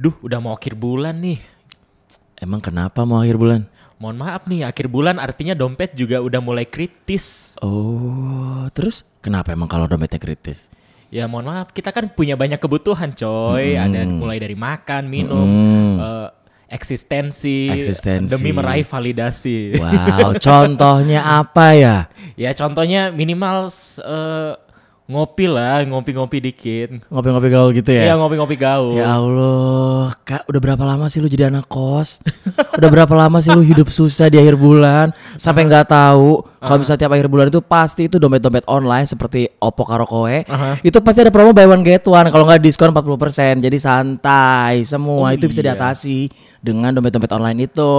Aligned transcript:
Duh, 0.00 0.16
udah 0.24 0.40
mau 0.40 0.56
akhir 0.56 0.72
bulan 0.72 1.20
nih. 1.20 1.36
Emang 2.40 2.64
kenapa 2.64 3.04
mau 3.04 3.20
akhir 3.20 3.36
bulan? 3.36 3.68
Mohon 4.00 4.16
maaf 4.16 4.48
nih, 4.48 4.64
akhir 4.64 4.88
bulan 4.88 5.20
artinya 5.20 5.52
dompet 5.52 5.92
juga 5.92 6.24
udah 6.24 6.40
mulai 6.40 6.64
kritis. 6.64 7.52
Oh, 7.60 8.64
terus 8.72 9.04
kenapa 9.20 9.52
emang 9.52 9.68
kalau 9.68 9.84
dompetnya 9.84 10.16
kritis? 10.16 10.72
Ya 11.12 11.28
mohon 11.28 11.52
maaf, 11.52 11.76
kita 11.76 11.92
kan 11.92 12.08
punya 12.08 12.32
banyak 12.32 12.56
kebutuhan 12.56 13.12
coy. 13.12 13.76
Ada 13.76 14.08
mulai 14.08 14.40
dari 14.40 14.56
makan, 14.56 15.04
minum, 15.04 15.44
Hmm. 15.44 15.94
eh, 16.00 16.28
eksistensi, 16.72 17.68
Eksistensi. 17.68 18.32
demi 18.32 18.56
meraih 18.56 18.88
validasi. 18.88 19.76
Wow, 19.76 20.32
contohnya 20.40 21.20
apa 21.44 21.76
ya? 21.76 21.96
ya 22.48 22.56
contohnya 22.56 23.12
minimal 23.12 23.68
eh, 24.00 24.52
ngopi 25.10 25.50
lah, 25.50 25.82
ngopi-ngopi 25.82 26.38
dikit. 26.40 26.88
Ngopi-ngopi 27.10 27.48
gaul 27.50 27.74
gitu 27.74 27.90
Iya 27.90 28.06
ya? 28.06 28.14
ngopi-ngopi 28.14 28.54
gaul. 28.54 28.94
Ya 28.94 29.18
Allah, 29.18 30.14
Kak, 30.22 30.46
udah 30.46 30.60
berapa 30.62 30.84
lama 30.86 31.10
sih 31.10 31.18
lu 31.18 31.26
jadi 31.26 31.50
anak 31.50 31.66
kos? 31.66 32.22
udah 32.70 32.88
berapa 32.88 33.10
lama 33.12 33.42
sih 33.42 33.50
lu 33.50 33.60
hidup 33.60 33.90
susah 33.90 34.30
di 34.30 34.38
akhir 34.38 34.54
bulan 34.54 35.10
sampai 35.34 35.66
nggak 35.66 35.90
tahu 35.90 36.46
kalau 36.56 36.78
misalnya 36.78 37.00
tiap 37.02 37.12
akhir 37.12 37.26
bulan 37.26 37.46
itu 37.48 37.60
pasti 37.60 38.06
itu 38.06 38.16
dompet-dompet 38.16 38.64
online 38.64 39.04
seperti 39.04 39.48
Oppo 39.58 39.82
Karakoe. 39.82 40.44
Aha. 40.46 40.78
Itu 40.80 41.00
pasti 41.00 41.20
ada 41.20 41.28
promo 41.28 41.50
buy 41.50 41.66
one 41.66 41.82
get 41.82 42.04
one 42.04 42.28
kalau 42.28 42.44
nggak 42.44 42.60
diskon 42.60 42.92
40%. 42.92 43.58
Jadi 43.58 43.76
santai 43.80 44.84
semua 44.84 45.18
Oh, 45.20 45.32
itu 45.32 45.46
bisa 45.46 45.60
iya. 45.60 45.72
diatasi 45.72 46.28
dengan 46.60 46.92
dompet-dompet 46.92 47.32
online 47.32 47.64
itu. 47.64 47.92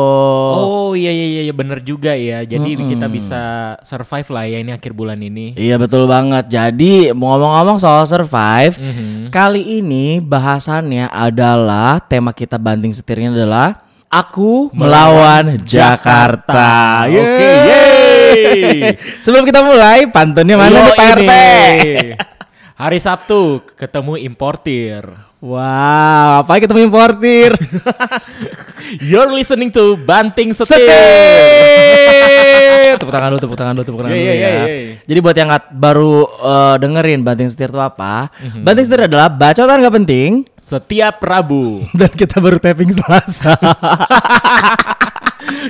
Oh 0.54 0.94
iya 0.94 1.10
iya 1.10 1.26
iya 1.28 1.42
iya, 1.44 1.54
bener 1.54 1.82
juga 1.82 2.14
ya. 2.14 2.46
Jadi 2.46 2.78
kita 2.86 3.10
bisa 3.10 3.42
survive 3.82 4.30
lah 4.30 4.46
ya 4.46 4.58
ini 4.58 4.72
akhir 4.72 4.94
bulan 4.94 5.18
ini. 5.18 5.58
Iya 5.58 5.76
betul 5.76 6.06
banget. 6.06 6.46
Jadi 6.48 7.01
mau 7.10 7.34
ngomong-ngomong 7.34 7.78
soal 7.78 8.06
survive, 8.06 8.78
Mhm. 8.78 9.34
kali 9.34 9.82
ini 9.82 10.22
bahasannya 10.22 11.10
adalah 11.10 11.98
tema 12.00 12.30
kita 12.30 12.56
banting 12.56 12.94
setirnya 12.94 13.34
adalah 13.34 13.82
aku 14.06 14.70
melawan 14.72 15.58
Jakarta. 15.64 17.08
Oke, 17.10 17.18
Yeay. 17.18 17.66
yeay. 17.66 18.78
Sebelum 19.24 19.42
kita 19.42 19.66
mulai, 19.66 20.06
pantunnya 20.06 20.56
mana 20.56 20.70
Yo, 20.72 20.84
nih 20.84 20.94
Pak. 20.94 21.08
RT? 21.18 21.32
Hari 22.82 22.98
Sabtu 22.98 23.62
ketemu 23.78 24.18
importir. 24.18 25.06
Wow, 25.38 26.42
apa 26.42 26.58
ketemu 26.58 26.90
importir? 26.90 27.54
You're 29.06 29.30
listening 29.30 29.70
to 29.70 30.02
Banting 30.02 30.50
Setir. 30.50 30.82
Setir. 30.82 30.98
tepuk 32.98 33.14
tangan 33.14 33.38
dulu, 33.38 33.42
tepuk 33.46 33.54
tangan 33.54 33.74
dulu, 33.78 33.86
tepuk 33.86 34.02
tangan 34.02 34.18
Iya, 34.18 34.18
dulu 34.18 34.34
iya, 34.34 34.34
ya. 34.34 34.50
iya, 34.50 34.66
iya. 34.66 34.98
Jadi 35.06 35.20
buat 35.22 35.38
yang 35.38 35.54
baru 35.78 36.14
eh, 36.26 36.76
dengerin 36.82 37.22
banting 37.22 37.54
setir 37.54 37.70
itu 37.70 37.78
apa? 37.78 38.34
Mhm. 38.42 38.66
Banting 38.66 38.86
setir 38.90 39.06
adalah 39.06 39.30
bacotan 39.30 39.78
nggak 39.78 39.96
penting 40.02 40.32
Setiap 40.58 41.22
Rabu. 41.22 41.86
dan 42.02 42.10
kita 42.10 42.42
baru 42.42 42.58
tapping 42.58 42.98
Selasa. 42.98 43.62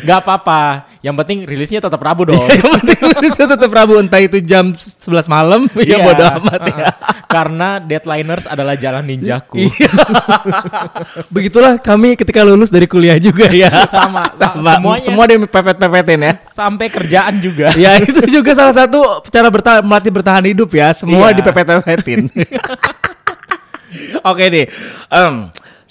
Gak 0.02 0.18
apa-apa. 0.22 0.62
Yang 1.02 1.16
penting 1.18 1.38
rilisnya 1.44 1.80
tetap 1.80 1.98
Rabu 1.98 2.26
dong. 2.26 2.46
yang 2.48 2.78
penting 2.78 3.00
rilisnya 3.12 3.46
tetap 3.50 3.70
Rabu 3.70 3.98
entah 3.98 4.18
itu 4.18 4.38
jam 4.40 4.70
11 4.74 5.02
malam 5.26 5.66
ya 5.74 5.98
Iya. 5.98 5.98
bodo 6.02 6.24
amat 6.38 6.62
ya. 6.68 6.86
Karena 7.36 7.80
deadliners 7.80 8.46
adalah 8.46 8.76
jalan 8.76 9.02
ninjaku. 9.04 9.66
Iya. 9.66 9.92
Begitulah 11.28 11.78
kami 11.78 12.14
ketika 12.14 12.42
lulus 12.42 12.70
dari 12.70 12.86
kuliah 12.86 13.18
juga 13.18 13.50
ya. 13.50 13.88
Sama, 13.88 14.30
Sama. 14.38 14.78
semuanya. 14.78 15.02
Semua 15.02 15.24
dia 15.26 15.38
pepet-pepetin 15.40 16.20
ya. 16.22 16.34
Sampai 16.44 16.88
kerjaan 16.88 17.40
juga. 17.40 17.74
ya 17.82 17.98
itu 17.98 18.22
juga 18.30 18.52
salah 18.54 18.76
satu 18.76 19.26
cara 19.26 19.48
bertahan 19.48 19.82
melatih 19.82 20.12
bertahan 20.12 20.44
hidup 20.46 20.70
ya. 20.72 20.94
Semua 20.94 21.32
Iya. 21.32 21.42
dipepet-pepetin. 21.42 22.30
Oke 24.22 24.44
nih. 24.48 24.66
Em, 25.10 25.34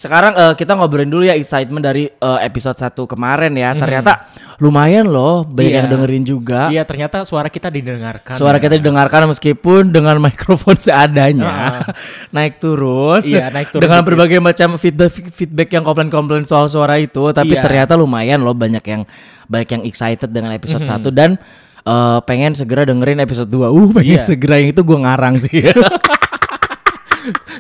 sekarang 0.01 0.33
eh, 0.33 0.55
kita 0.57 0.73
ngobrolin 0.73 1.13
dulu 1.13 1.29
ya 1.29 1.37
excitement 1.37 1.85
dari 1.85 2.09
eh, 2.09 2.39
episode 2.41 2.73
1 2.75 2.97
kemarin 3.05 3.53
ya. 3.53 3.77
Ternyata 3.77 4.33
lumayan 4.57 5.05
loh 5.05 5.45
banyak 5.45 5.69
Iya. 5.69 5.79
yang 5.85 5.89
dengerin 5.93 6.25
juga. 6.25 6.61
Iya 6.73 6.89
ternyata 6.89 7.21
suara 7.29 7.53
kita 7.53 7.69
didengarkan. 7.69 8.33
Suara 8.33 8.57
ya. 8.57 8.65
kita 8.65 8.81
didengarkan 8.81 9.29
meskipun 9.29 9.93
dengan 9.93 10.17
mikrofon 10.25 10.81
seadanya. 10.81 11.85
naik 12.37 12.57
turun. 12.57 13.21
Iya, 13.21 13.53
naik 13.53 13.77
turun 13.77 13.85
Dengan 13.85 14.01
dikit. 14.01 14.09
berbagai 14.09 14.39
macam 14.41 14.69
feedback 14.75 15.13
feedback 15.37 15.69
yang 15.69 15.85
komplain-komplain 15.85 16.49
soal 16.49 16.65
suara 16.67 16.97
itu, 16.97 17.29
tapi 17.37 17.53
Iya. 17.53 17.61
ternyata 17.61 17.93
lumayan 17.93 18.41
loh 18.41 18.57
banyak 18.57 18.81
yang 18.83 19.05
banyak 19.45 19.69
yang 19.69 19.83
excited 19.85 20.33
dengan 20.33 20.57
episode 20.57 20.81
Mhm. 20.81 20.91
1 20.97 21.13
dan 21.13 21.37
eh, 21.81 22.19
pengen 22.25 22.57
segera 22.57 22.85
dengerin 22.85 23.21
episode 23.21 23.49
2. 23.49 23.69
Uh, 23.69 23.89
pengen 23.91 24.17
Iya. 24.17 24.25
segera 24.25 24.57
yang 24.57 24.73
itu 24.73 24.81
gua 24.81 24.99
ngarang 25.05 25.45
sih. 25.45 25.61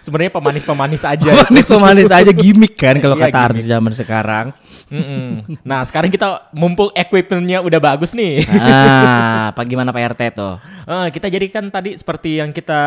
Sebenarnya 0.00 0.33
pemanis-pemanis 0.33 1.03
aja. 1.05 1.31
Pemanis-pemanis 1.31 2.11
aja 2.11 2.33
gimmick 2.33 2.75
kan 2.77 2.97
kalau 2.99 3.16
Iya, 3.16 3.28
kata 3.28 3.38
artis 3.53 3.65
zaman 3.69 3.93
sekarang. 3.93 4.47
Mm-mm. 4.91 5.61
Nah 5.62 5.87
sekarang 5.87 6.11
kita 6.11 6.50
mumpung 6.50 6.91
equipmentnya 6.97 7.62
udah 7.62 7.78
bagus 7.78 8.11
nih. 8.16 8.43
Ah, 8.50 9.55
apa 9.55 9.62
gimana 9.62 9.94
Pak 9.94 10.19
RT 10.19 10.22
tuh? 10.34 10.59
Eh, 10.91 11.09
kita 11.15 11.31
jadikan 11.31 11.71
tadi 11.71 11.94
seperti 11.94 12.43
yang 12.43 12.50
kita 12.50 12.83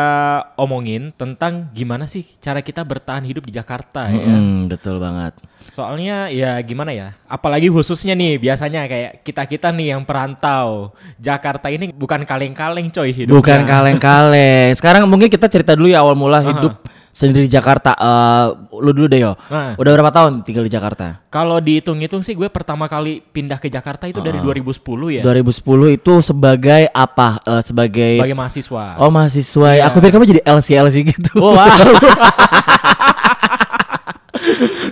omongin 0.60 1.16
tentang 1.16 1.72
gimana 1.72 2.04
sih 2.04 2.28
cara 2.44 2.60
kita 2.60 2.84
bertahan 2.84 3.24
hidup 3.24 3.48
di 3.48 3.56
Jakarta 3.56 4.12
ya. 4.12 4.20
Hmm, 4.20 4.68
betul 4.68 5.00
banget. 5.00 5.40
Soalnya 5.72 6.28
ya 6.28 6.60
gimana 6.60 6.92
ya, 6.92 7.16
apalagi 7.24 7.72
khususnya 7.72 8.12
nih 8.14 8.36
biasanya 8.36 8.84
kayak 8.86 9.24
kita-kita 9.24 9.72
nih 9.72 9.96
yang 9.96 10.04
perantau. 10.04 10.92
Jakarta 11.16 11.72
ini 11.72 11.96
bukan 11.96 12.28
kaleng-kaleng 12.28 12.92
coy 12.92 13.16
hidupnya. 13.16 13.40
Bukan 13.40 13.60
kaleng-kaleng. 13.64 14.76
Sekarang 14.76 15.08
mungkin 15.08 15.32
kita 15.32 15.48
cerita 15.48 15.72
dulu 15.72 15.88
ya 15.88 16.04
awal 16.04 16.20
mula 16.20 16.44
hidup 16.44 16.84
sendiri 17.14 17.46
di 17.46 17.52
Jakarta. 17.54 17.94
Eh, 17.94 18.46
lu 18.74 18.90
dulu 18.92 19.06
deh 19.06 19.22
yo. 19.22 19.38
Nah. 19.48 19.78
Udah 19.78 19.92
berapa 19.94 20.10
tahun 20.10 20.42
tinggal 20.42 20.66
di 20.66 20.74
Jakarta? 20.74 21.22
Kalau 21.30 21.62
dihitung-hitung 21.62 22.26
sih 22.26 22.34
gue 22.34 22.50
pertama 22.50 22.90
kali 22.90 23.22
pindah 23.22 23.62
ke 23.62 23.70
Jakarta 23.70 24.10
itu 24.10 24.18
dari 24.20 24.42
2010 24.42 24.82
ya. 25.14 25.22
2010 25.22 25.94
itu 25.94 26.14
sebagai 26.20 26.90
apa? 26.90 27.38
Eh, 27.46 27.62
sebagai, 27.62 28.18
Sebagai 28.18 28.36
mahasiswa. 28.36 28.86
Oh 28.98 29.14
mahasiswa. 29.14 29.70
Iya. 29.78 29.88
Aku 29.88 30.02
pikir 30.02 30.18
kamu 30.18 30.26
jadi 30.28 30.42
LC 30.42 30.68
LC 30.82 30.96
gitu. 31.06 31.38
Oh, 31.38 31.54
wow. 31.54 31.70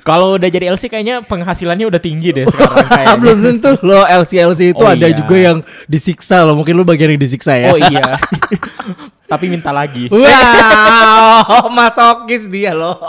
Kalau 0.02 0.34
udah 0.40 0.50
jadi 0.50 0.74
LC 0.74 0.90
kayaknya 0.90 1.22
penghasilannya 1.22 1.86
udah 1.86 2.02
tinggi 2.02 2.34
deh 2.34 2.46
sekarang 2.50 2.88
kayaknya. 2.90 3.18
Belum 3.22 3.38
tentu 3.44 3.70
lo 3.86 4.02
LC 4.02 4.32
LC 4.42 4.62
itu 4.74 4.82
Oh, 4.82 4.90
ada 4.90 5.08
iya. 5.10 5.14
juga 5.18 5.36
yang 5.38 5.58
disiksa 5.86 6.42
loh. 6.42 6.58
Mungkin 6.58 6.74
lu 6.74 6.82
bagian 6.82 7.14
yang 7.14 7.22
disiksa 7.22 7.54
ya. 7.58 7.70
Oh 7.74 7.78
iya. 7.78 8.18
Tapi 9.32 9.46
minta 9.48 9.72
lagi. 9.72 10.12
Wow, 10.12 11.72
masokis 11.80 12.46
dia 12.46 12.76
loh. 12.76 13.00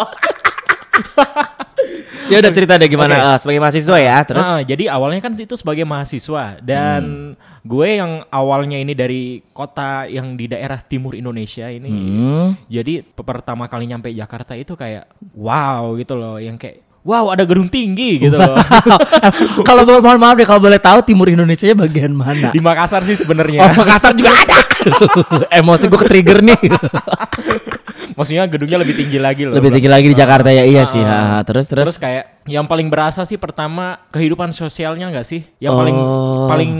ya 2.30 2.38
udah 2.38 2.52
cerita 2.54 2.78
deh 2.78 2.86
gimana 2.86 3.14
Oke. 3.16 3.26
eh, 3.26 3.36
sebagai 3.42 3.60
mahasiswa 3.60 3.96
ya. 3.98 4.16
Terus 4.22 4.46
Ah, 4.46 4.60
jadi 4.62 4.84
awalnya 4.88 5.20
kan 5.20 5.32
itu 5.34 5.54
sebagai 5.58 5.82
mahasiswa 5.82 6.62
dan 6.62 7.34
gue 7.62 7.88
yang 7.98 8.22
awalnya 8.28 8.78
ini 8.78 8.92
dari 8.92 9.42
kota 9.50 10.06
yang 10.06 10.34
di 10.38 10.46
daerah 10.46 10.78
timur 10.78 11.14
Indonesia 11.14 11.66
ini. 11.66 11.90
Hmm. 11.90 12.48
Jadi 12.70 13.02
pe- 13.02 13.24
pertama 13.24 13.66
kali 13.66 13.86
nyampe 13.86 14.10
Jakarta 14.10 14.54
itu 14.54 14.74
kayak 14.74 15.10
wow 15.34 15.94
gitu 15.98 16.14
loh, 16.14 16.38
yang 16.38 16.54
kayak 16.54 16.82
wow 17.02 17.30
ada 17.30 17.42
gedung 17.42 17.66
tinggi 17.66 18.18
gitu 18.18 18.34
loh. 18.34 18.54
kalau 19.68 19.82
mohon 19.86 20.18
maaf 20.18 20.38
deh 20.38 20.46
kalau 20.46 20.62
boleh 20.62 20.78
tahu 20.78 21.02
timur 21.02 21.26
Indonesia 21.26 21.66
bagian 21.74 22.14
mana? 22.14 22.50
di 22.50 22.62
Makassar 22.62 23.02
sih 23.02 23.14
Oh, 23.14 23.26
sebenarnya. 23.26 23.74
Makassar 23.74 24.14
juga 24.14 24.32
ada. 24.32 24.58
Emosi 25.58 25.86
gue 25.86 26.00
ke-trigger 26.00 26.38
nih. 26.42 26.60
Maksudnya 28.18 28.44
gedungnya 28.50 28.78
lebih 28.82 28.94
tinggi 28.98 29.18
lagi 29.18 29.46
loh. 29.46 29.54
Lebih 29.54 29.70
tinggi 29.72 29.90
lagi 29.90 30.06
di 30.10 30.16
Jakarta 30.16 30.50
ya 30.50 30.66
iya 30.66 30.82
sih. 30.84 31.00
Ah. 31.00 31.38
Ha, 31.40 31.46
terus 31.46 31.70
terus. 31.70 31.86
Terus 31.86 31.98
kayak 31.98 32.44
yang 32.50 32.66
paling 32.66 32.90
berasa 32.90 33.22
sih 33.22 33.38
pertama 33.38 34.02
kehidupan 34.10 34.50
sosialnya 34.50 35.08
nggak 35.08 35.26
sih? 35.26 35.46
Yang 35.62 35.74
paling 35.78 35.96
Oh. 35.96 36.46
paling 36.50 36.72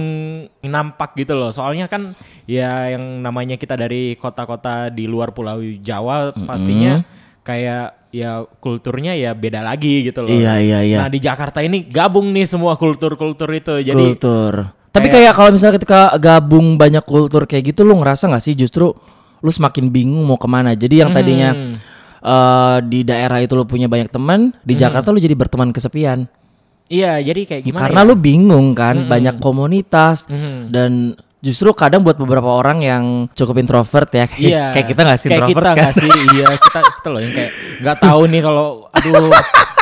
nampak 0.62 1.14
gitu 1.16 1.38
loh. 1.38 1.54
Soalnya 1.54 1.86
kan 1.86 2.14
ya 2.44 2.90
yang 2.90 3.22
namanya 3.22 3.54
kita 3.54 3.78
dari 3.78 4.18
kota-kota 4.18 4.90
di 4.90 5.06
luar 5.06 5.30
Pulau 5.30 5.62
Jawa 5.78 6.34
pastinya 6.34 7.02
kayak 7.42 8.01
ya 8.12 8.44
kulturnya 8.61 9.17
ya 9.17 9.32
beda 9.32 9.64
lagi 9.64 10.06
gitu 10.06 10.23
loh. 10.23 10.31
Iya, 10.31 10.61
iya, 10.61 10.79
iya. 10.85 10.99
Nah 11.00 11.09
di 11.09 11.19
Jakarta 11.19 11.59
ini 11.59 11.82
gabung 11.82 12.29
nih 12.31 12.44
semua 12.44 12.76
kultur-kultur 12.76 13.49
itu. 13.50 13.81
Jadi 13.81 13.97
kultur. 13.99 14.69
Tapi 14.93 15.09
kayak- 15.09 15.32
kayak 15.32 15.35
kalau 15.35 15.50
misalnya 15.50 15.75
ketika 15.81 16.00
gabung 16.20 16.76
banyak 16.76 17.00
kultur 17.03 17.49
kayak 17.49 17.73
gitu 17.73 17.82
lu 17.82 17.97
ngerasa 17.97 18.29
nggak 18.29 18.44
sih 18.44 18.53
justru 18.53 18.93
lu 19.41 19.50
semakin 19.50 19.88
bingung 19.88 20.20
mau 20.23 20.37
ke 20.37 20.44
mana. 20.44 20.76
Jadi 20.76 21.00
yang 21.00 21.11
tadinya 21.11 21.50
Hmm. 21.50 21.75
eh, 22.23 22.79
di 22.85 23.00
daerah 23.03 23.41
itu 23.41 23.56
lu 23.56 23.64
punya 23.64 23.88
banyak 23.88 24.06
teman, 24.06 24.53
di 24.61 24.76
Jakarta 24.76 25.11
lu 25.11 25.19
jadi 25.19 25.32
berteman 25.32 25.73
kesepian. 25.73 26.29
iya 26.87 27.17
jadi 27.17 27.49
kayak 27.49 27.62
gimana 27.64 27.81
Karena 27.88 28.00
ya? 28.05 28.09
lu 28.12 28.14
bingung 28.14 28.76
kan, 28.76 29.09
banyak 29.09 29.41
komunitas 29.41 30.29
Mhm. 30.29 30.69
dan 30.69 31.17
Justru 31.42 31.74
kadang 31.74 32.06
buat 32.06 32.14
beberapa 32.14 32.46
orang 32.46 32.86
yang 32.86 33.26
cukup 33.34 33.58
introvert 33.58 34.06
ya, 34.14 34.30
kayak, 34.30 34.38
Iya. 34.46 34.64
kayak 34.70 34.86
kita 34.94 35.00
nggak 35.02 35.18
sih 35.18 35.26
Kayak 35.26 35.40
introvert 35.42 35.58
kita 35.58 35.70
kan? 35.74 35.82
nggak 35.82 35.94
sih? 35.98 36.10
Iya, 36.38 36.46
kita 36.54 36.78
kita 36.86 37.08
loh 37.10 37.20
yang 37.20 37.32
kayak 37.34 37.50
nggak 37.82 37.96
tahu 37.98 38.20
nih 38.30 38.40
kalau 38.46 38.66
aduh 38.94 39.12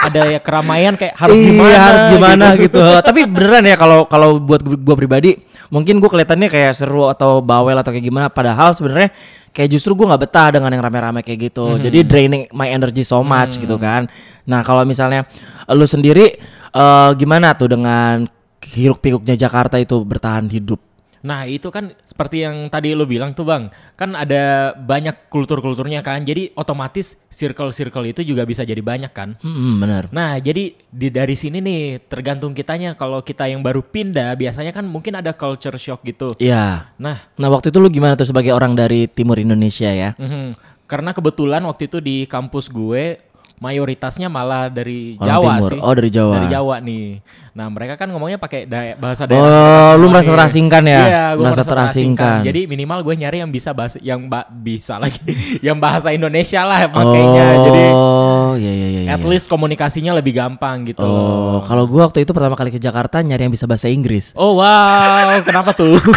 ada 0.01 0.21
ya 0.33 0.41
keramaian 0.41 0.95
kayak 0.97 1.15
harus 1.21 1.37
iya, 1.37 1.47
gimana 1.53 1.77
harus 1.77 2.05
gimana 2.17 2.45
gitu. 2.57 2.81
Tapi 3.13 3.21
beneran 3.29 3.65
ya 3.69 3.77
kalau 3.77 4.09
kalau 4.09 4.41
buat 4.41 4.65
gue 4.65 4.97
pribadi, 4.97 5.31
mungkin 5.69 6.01
gue 6.01 6.09
kelihatannya 6.09 6.49
kayak 6.49 6.73
seru 6.73 7.13
atau 7.13 7.45
bawel 7.45 7.77
atau 7.77 7.93
kayak 7.93 8.09
gimana. 8.09 8.27
Padahal 8.33 8.73
sebenarnya 8.73 9.13
kayak 9.53 9.69
justru 9.69 9.93
gue 9.93 10.09
nggak 10.09 10.23
betah 10.25 10.49
dengan 10.57 10.73
yang 10.73 10.81
rame-rame 10.81 11.21
kayak 11.21 11.53
gitu. 11.53 11.77
Mhm. 11.77 11.85
Jadi 11.85 11.99
draining 12.09 12.43
my 12.57 12.73
energy 12.73 13.05
so 13.05 13.21
much 13.21 13.61
gitu 13.61 13.77
kan. 13.77 14.09
Nah 14.49 14.65
kalau 14.65 14.89
misalnya 14.89 15.29
lu 15.69 15.85
sendiri 15.85 16.41
eh, 16.73 17.11
gimana 17.21 17.53
tuh 17.53 17.69
dengan 17.69 18.25
hiruk 18.65 19.05
pikuknya 19.05 19.37
Jakarta 19.37 19.77
itu 19.77 20.01
bertahan 20.01 20.49
hidup? 20.49 20.90
Nah 21.21 21.45
itu 21.45 21.69
kan 21.69 21.93
seperti 22.09 22.45
yang 22.45 22.69
tadi 22.73 22.97
lo 22.97 23.05
bilang 23.05 23.37
tuh 23.37 23.45
bang, 23.45 23.69
kan 23.97 24.17
ada 24.17 24.73
banyak 24.77 25.29
kultur-kulturnya 25.29 26.01
kan, 26.01 26.25
jadi 26.25 26.53
otomatis 26.57 27.21
circle-circle 27.29 28.09
itu 28.09 28.21
juga 28.25 28.49
bisa 28.49 28.65
jadi 28.65 28.81
banyak 28.81 29.13
kan. 29.13 29.37
Hmm, 29.45 29.81
bener. 29.81 30.09
Nah 30.11 30.41
jadi 30.41 30.75
di 30.89 31.09
dari 31.13 31.37
sini 31.37 31.61
nih 31.61 32.09
tergantung 32.09 32.57
kitanya, 32.57 32.97
kalau 32.97 33.21
kita 33.21 33.47
yang 33.49 33.61
baru 33.61 33.85
pindah 33.85 34.33
biasanya 34.37 34.73
kan 34.73 34.89
mungkin 34.89 35.21
ada 35.21 35.37
culture 35.37 35.77
shock 35.77 36.05
gitu. 36.09 36.33
Iya. 36.41 36.93
Nah 36.97 37.29
Nah 37.37 37.49
waktu 37.49 37.73
itu 37.73 37.79
lu 37.79 37.89
gimana 37.93 38.17
tuh 38.17 38.29
sebagai 38.29 38.53
orang 38.53 38.73
dari 38.77 39.07
timur 39.09 39.37
Indonesia 39.37 39.89
ya? 39.89 40.13
mhm, 40.17 40.57
karena 40.91 41.15
kebetulan 41.15 41.63
waktu 41.63 41.87
itu 41.87 42.03
di 42.03 42.27
kampus 42.27 42.67
gue 42.67 43.30
mayoritasnya 43.61 44.27
malah 44.27 44.67
dari 44.67 45.15
Orang 45.15 45.29
Jawa 45.29 45.53
timur. 45.55 45.71
sih. 45.71 45.79
Oh, 45.79 45.93
dari 45.93 46.09
Jawa. 46.09 46.33
Dari 46.35 46.49
Jawa 46.49 46.77
nih. 46.81 47.07
Nah 47.51 47.67
mereka 47.69 47.95
kan 47.95 48.09
ngomongnya 48.09 48.37
pakai 48.37 48.65
daya- 48.65 48.97
bahasa 48.97 49.23
Oh, 49.23 49.29
daerah. 49.29 49.93
lu 49.95 50.07
semua 50.07 50.13
merasa 50.17 50.31
terasingkan 50.33 50.83
ya? 50.83 51.01
Iya, 51.03 51.25
gue 51.31 51.45
Merasa 51.45 51.61
merasa, 51.61 51.71
terasingkan. 51.71 52.17
terasingkan. 52.17 52.49
Jadi 52.49 52.61
minimal 52.65 52.99
gue 53.03 53.15
nyari 53.17 53.37
yang 53.39 53.51
bisa 53.51 53.71
bahasa 53.71 54.01
yang 54.01 54.21
ba- 54.27 54.49
bisa 54.49 54.97
lagi, 54.97 55.21
yang 55.67 55.77
bahasa 55.77 56.09
Indonesia 56.09 56.65
lah 56.65 56.89
makanya. 56.89 57.45
Jadi 57.63 57.83
Oh, 57.93 58.57
iya 58.57 58.73
iya 58.73 58.89
iya. 58.89 59.01
at 59.13 59.21
iya. 59.21 59.29
least 59.29 59.47
komunikasinya 59.47 60.17
lebih 60.17 60.33
gampang 60.33 60.89
gitu. 60.89 61.05
Oh, 61.05 61.61
kalau 61.63 61.85
gua 61.85 62.09
waktu 62.09 62.25
itu 62.25 62.33
pertama 62.33 62.57
kali 62.57 62.71
ke 62.71 62.81
Jakarta 62.81 63.21
nyari 63.21 63.45
yang 63.45 63.53
bisa 63.53 63.69
bahasa 63.69 63.87
Inggris. 63.87 64.33
Oh 64.33 64.57
wow, 64.57 65.29
kenapa 65.45 65.77
tuh? 65.77 66.01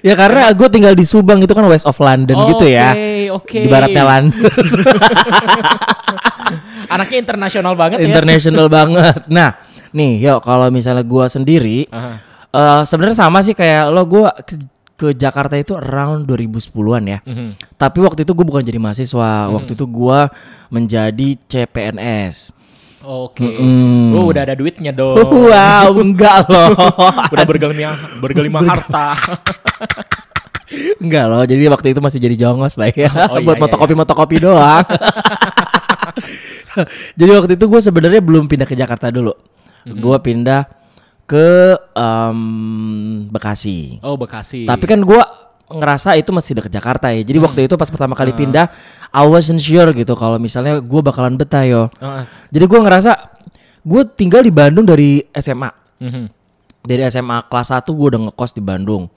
ya 0.00 0.14
karena 0.14 0.46
gue 0.54 0.68
tinggal 0.70 0.94
di 0.94 1.02
Subang 1.02 1.42
itu 1.42 1.52
kan 1.52 1.66
West 1.66 1.86
of 1.86 1.98
London 1.98 2.36
gitu 2.54 2.66
ya. 2.66 2.94
Oke, 2.94 3.10
oke. 3.34 3.60
Di 3.66 3.68
baratnya 3.68 4.04
London. 4.06 4.46
Anaknya 6.94 7.18
internasional 7.18 7.74
banget 7.74 7.98
ya. 8.02 8.06
International 8.06 8.66
banget. 8.70 9.26
Nah, 9.26 9.58
nih, 9.90 10.22
yuk 10.22 10.38
kalau 10.46 10.70
misalnya 10.70 11.02
gua 11.02 11.26
sendiri 11.26 11.90
Aha. 11.90 12.22
eh 12.54 12.82
sebenarnya 12.86 13.18
sama 13.18 13.42
sih 13.42 13.58
kayak 13.58 13.90
lo 13.90 14.06
gua 14.06 14.30
ke, 14.46 14.54
ke 14.96 15.12
Jakarta 15.12 15.58
itu 15.58 15.76
around 15.76 16.30
2010-an 16.30 17.02
ya. 17.04 17.18
Mhm. 17.26 17.76
Tapi 17.76 17.98
waktu 18.00 18.24
itu 18.24 18.32
gue 18.32 18.46
bukan 18.46 18.64
jadi 18.64 18.80
mahasiswa, 18.80 19.52
waktu 19.52 19.76
itu 19.76 19.84
gua 19.84 20.32
menjadi 20.72 21.36
CPNS. 21.36 22.55
Oke. 23.06 23.46
Mm-mm. 23.46 24.18
Oh, 24.18 24.34
udah 24.34 24.42
ada 24.42 24.58
duitnya 24.58 24.90
dong. 24.90 25.30
Wow, 25.46 25.94
enggak 26.02 26.50
loh. 26.50 26.74
udah 27.32 27.46
bergelimah 27.46 28.18
bergelimah 28.18 28.62
harta. 28.66 29.14
Enggak 30.98 31.30
loh, 31.30 31.46
jadi 31.46 31.70
waktu 31.70 31.94
itu 31.94 32.02
masih 32.02 32.18
jadi 32.18 32.34
jongos 32.34 32.74
lah 32.74 32.90
ya. 32.90 33.06
Oh, 33.30 33.38
iya, 33.38 33.46
Buat 33.46 33.54
iya, 33.54 33.62
motokopi-motokopi 33.70 34.36
doang. 34.42 34.82
jadi 37.14 37.30
waktu 37.38 37.54
itu 37.54 37.64
gue 37.70 37.78
sebenarnya 37.78 38.18
belum 38.18 38.50
pindah 38.50 38.66
ke 38.66 38.74
Jakarta 38.74 39.14
dulu. 39.14 39.30
Mm-hmm. 39.86 40.02
Gue 40.02 40.16
pindah 40.18 40.66
ke 41.22 41.78
em, 41.94 42.40
Bekasi. 43.30 44.02
Oh, 44.02 44.18
Bekasi. 44.18 44.66
Tapi 44.66 44.84
kan 44.90 45.06
gue 45.06 45.22
ngerasa 45.66 46.14
itu 46.14 46.30
masih 46.30 46.54
deket 46.54 46.72
Jakarta 46.78 47.10
ya. 47.10 47.20
Hmm. 47.20 47.28
Jadi 47.28 47.38
waktu 47.42 47.60
itu 47.66 47.74
pas 47.74 47.90
pertama 47.90 48.14
kali 48.14 48.30
Ah. 48.30 48.38
pindah, 48.38 48.66
I 49.10 49.22
wasn't 49.26 49.58
sure 49.58 49.90
gitu 49.90 50.14
kalau 50.14 50.38
misalnya 50.38 50.78
gue 50.78 51.00
bakalan 51.02 51.34
betah 51.34 51.66
yo. 51.66 51.90
Heeh. 51.98 52.24
Jadi 52.54 52.64
gue 52.64 52.80
ngerasa 52.80 53.10
gue 53.82 54.02
tinggal 54.14 54.42
di 54.42 54.52
Bandung 54.54 54.86
dari 54.86 55.22
SMA. 55.34 55.70
Mhm. 55.98 56.24
Dari 56.86 57.02
SMA 57.10 57.42
kelas 57.50 57.74
1 57.74 57.90
gue 57.90 58.06
udah 58.14 58.20
ngekos 58.30 58.54
di 58.54 58.62
Bandung. 58.62 59.10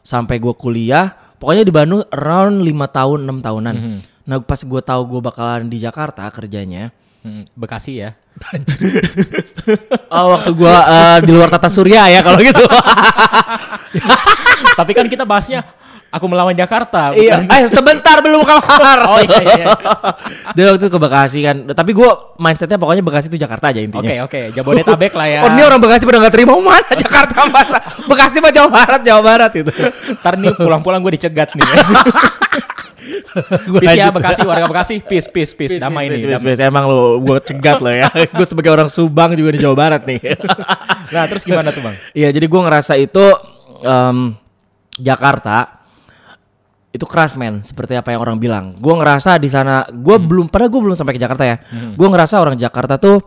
Sampai 0.00 0.40
gue 0.40 0.56
kuliah, 0.56 1.12
pokoknya 1.36 1.64
di 1.68 1.72
Bandung 1.72 2.00
around 2.08 2.64
5 2.64 2.88
tahun, 2.88 3.18
6 3.28 3.38
tahunan. 3.44 3.74
Mhm. 3.76 3.98
Nah 4.24 4.36
pas 4.40 4.60
gue 4.60 4.80
tahu 4.80 5.02
gue 5.04 5.20
bakalan 5.20 5.68
di 5.68 5.76
Jakarta 5.76 6.24
kerjanya. 6.32 6.88
Mhm. 7.20 7.52
Bekasi 7.52 8.00
ya. 8.00 8.16
Oh 10.08 10.32
waktu 10.32 10.50
gue 10.56 10.72
eh, 10.72 11.18
di 11.20 11.30
luar 11.36 11.52
tata 11.52 11.68
surya 11.68 12.08
ya 12.08 12.24
kalau 12.24 12.40
gitu. 12.40 12.64
Tapi 14.78 14.92
kan 14.96 15.04
kita 15.10 15.28
bahasnya 15.28 15.60
aku 16.10 16.26
melawan 16.26 16.52
Jakarta. 16.52 17.10
iya, 17.12 17.38
bukan- 17.38 17.54
eh 17.56 17.66
sebentar 17.66 18.16
belum 18.18 18.42
kelar. 18.42 19.00
Oh 19.10 19.18
iya 19.18 19.38
iya. 19.40 19.54
iya. 19.56 19.66
Dia 20.52 20.64
waktu 20.68 20.80
itu 20.80 20.88
ke 20.88 20.98
Bekasi 20.98 21.38
kan. 21.40 21.56
Tapi 21.68 21.90
gue 21.90 22.10
mindsetnya 22.36 22.76
pokoknya 22.76 23.00
Bekasi 23.00 23.26
itu 23.26 23.38
Jakarta 23.38 23.70
aja 23.70 23.78
intinya. 23.78 24.02
Oke 24.02 24.16
oke. 24.20 24.40
Jabodetabek 24.52 25.12
lah 25.12 25.26
ya. 25.26 25.40
Oh 25.42 25.50
ini 25.50 25.62
orang 25.62 25.78
Bekasi 25.78 26.02
pada 26.02 26.18
nggak 26.18 26.34
terima 26.34 26.52
"Oh, 26.52 26.60
mana 26.60 26.90
Jakarta 27.00 27.46
mana 27.46 27.78
Bekasi 28.04 28.36
mah 28.38 28.50
Jawa 28.50 28.68
Barat 28.68 29.00
Jawa 29.00 29.20
Barat 29.20 29.50
gitu. 29.52 29.70
Ntar 30.16 30.34
nih 30.36 30.52
pulang-pulang 30.54 31.00
gue 31.00 31.14
dicegat 31.14 31.50
nih. 31.52 31.66
Peace 33.80 33.96
ya. 33.96 34.10
Bekasi, 34.10 34.42
warga 34.42 34.66
Bekasi. 34.66 34.94
Peace, 35.00 35.26
peace, 35.26 35.52
peace. 35.52 35.74
Damai 35.76 36.06
Peace, 36.06 36.20
nih. 36.20 36.34
peace, 36.34 36.44
peace. 36.44 36.60
Emang 36.60 36.84
lo 36.84 37.18
gue 37.18 37.38
cegat 37.40 37.78
lo 37.78 37.88
ya. 37.88 38.10
gue 38.10 38.46
sebagai 38.46 38.68
orang 38.68 38.86
Subang 38.86 39.32
juga 39.32 39.54
di 39.54 39.60
Jawa 39.60 39.74
Barat 39.74 40.02
nih. 40.04 40.20
Nah 41.08 41.24
terus 41.26 41.42
gimana 41.42 41.70
tuh 41.70 41.80
bang? 41.80 41.96
Iya 42.12 42.28
jadi 42.30 42.44
gue 42.44 42.60
ngerasa 42.60 42.94
itu 42.94 43.24
em, 43.80 44.34
Jakarta 44.94 45.79
itu 46.90 47.06
keras 47.06 47.38
men 47.38 47.62
seperti 47.62 47.94
apa 47.94 48.10
yang 48.10 48.20
orang 48.20 48.36
bilang. 48.36 48.74
Gue 48.76 48.94
ngerasa 48.94 49.38
di 49.38 49.46
sana 49.46 49.86
gue 49.86 50.16
belum 50.18 50.50
padahal 50.50 50.70
gue 50.70 50.82
belum 50.90 50.96
sampai 50.98 51.14
ke 51.14 51.22
Jakarta 51.22 51.44
ya. 51.44 51.56
Gue 51.94 52.08
ngerasa 52.08 52.38
orang 52.38 52.58
Jakarta 52.58 52.98
tuh 52.98 53.22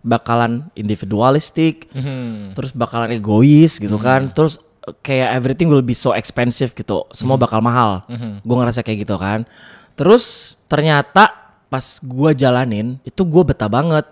bakalan 0.00 0.68
individualistik, 0.76 1.90
Mhm. 1.90 2.54
terus 2.54 2.70
bakalan 2.70 3.10
egois 3.10 3.76
gitu 3.76 3.96
kan. 3.96 4.30
Terus 4.30 4.60
eh, 4.86 4.94
kayak 5.02 5.28
everything 5.34 5.66
will 5.66 5.82
be 5.82 5.96
so 5.96 6.12
expensive 6.12 6.70
gitu. 6.70 7.08
Semua 7.10 7.34
bakal 7.34 7.58
mahal. 7.58 8.04
Gue 8.44 8.56
ngerasa 8.56 8.84
kayak 8.84 9.08
gitu 9.08 9.16
kan. 9.16 9.48
Terus 9.96 10.54
ternyata 10.68 11.32
pas 11.66 11.82
gue 11.98 12.30
jalanin 12.32 13.00
itu 13.02 13.24
gue 13.24 13.42
betah 13.42 13.66
banget. 13.66 14.06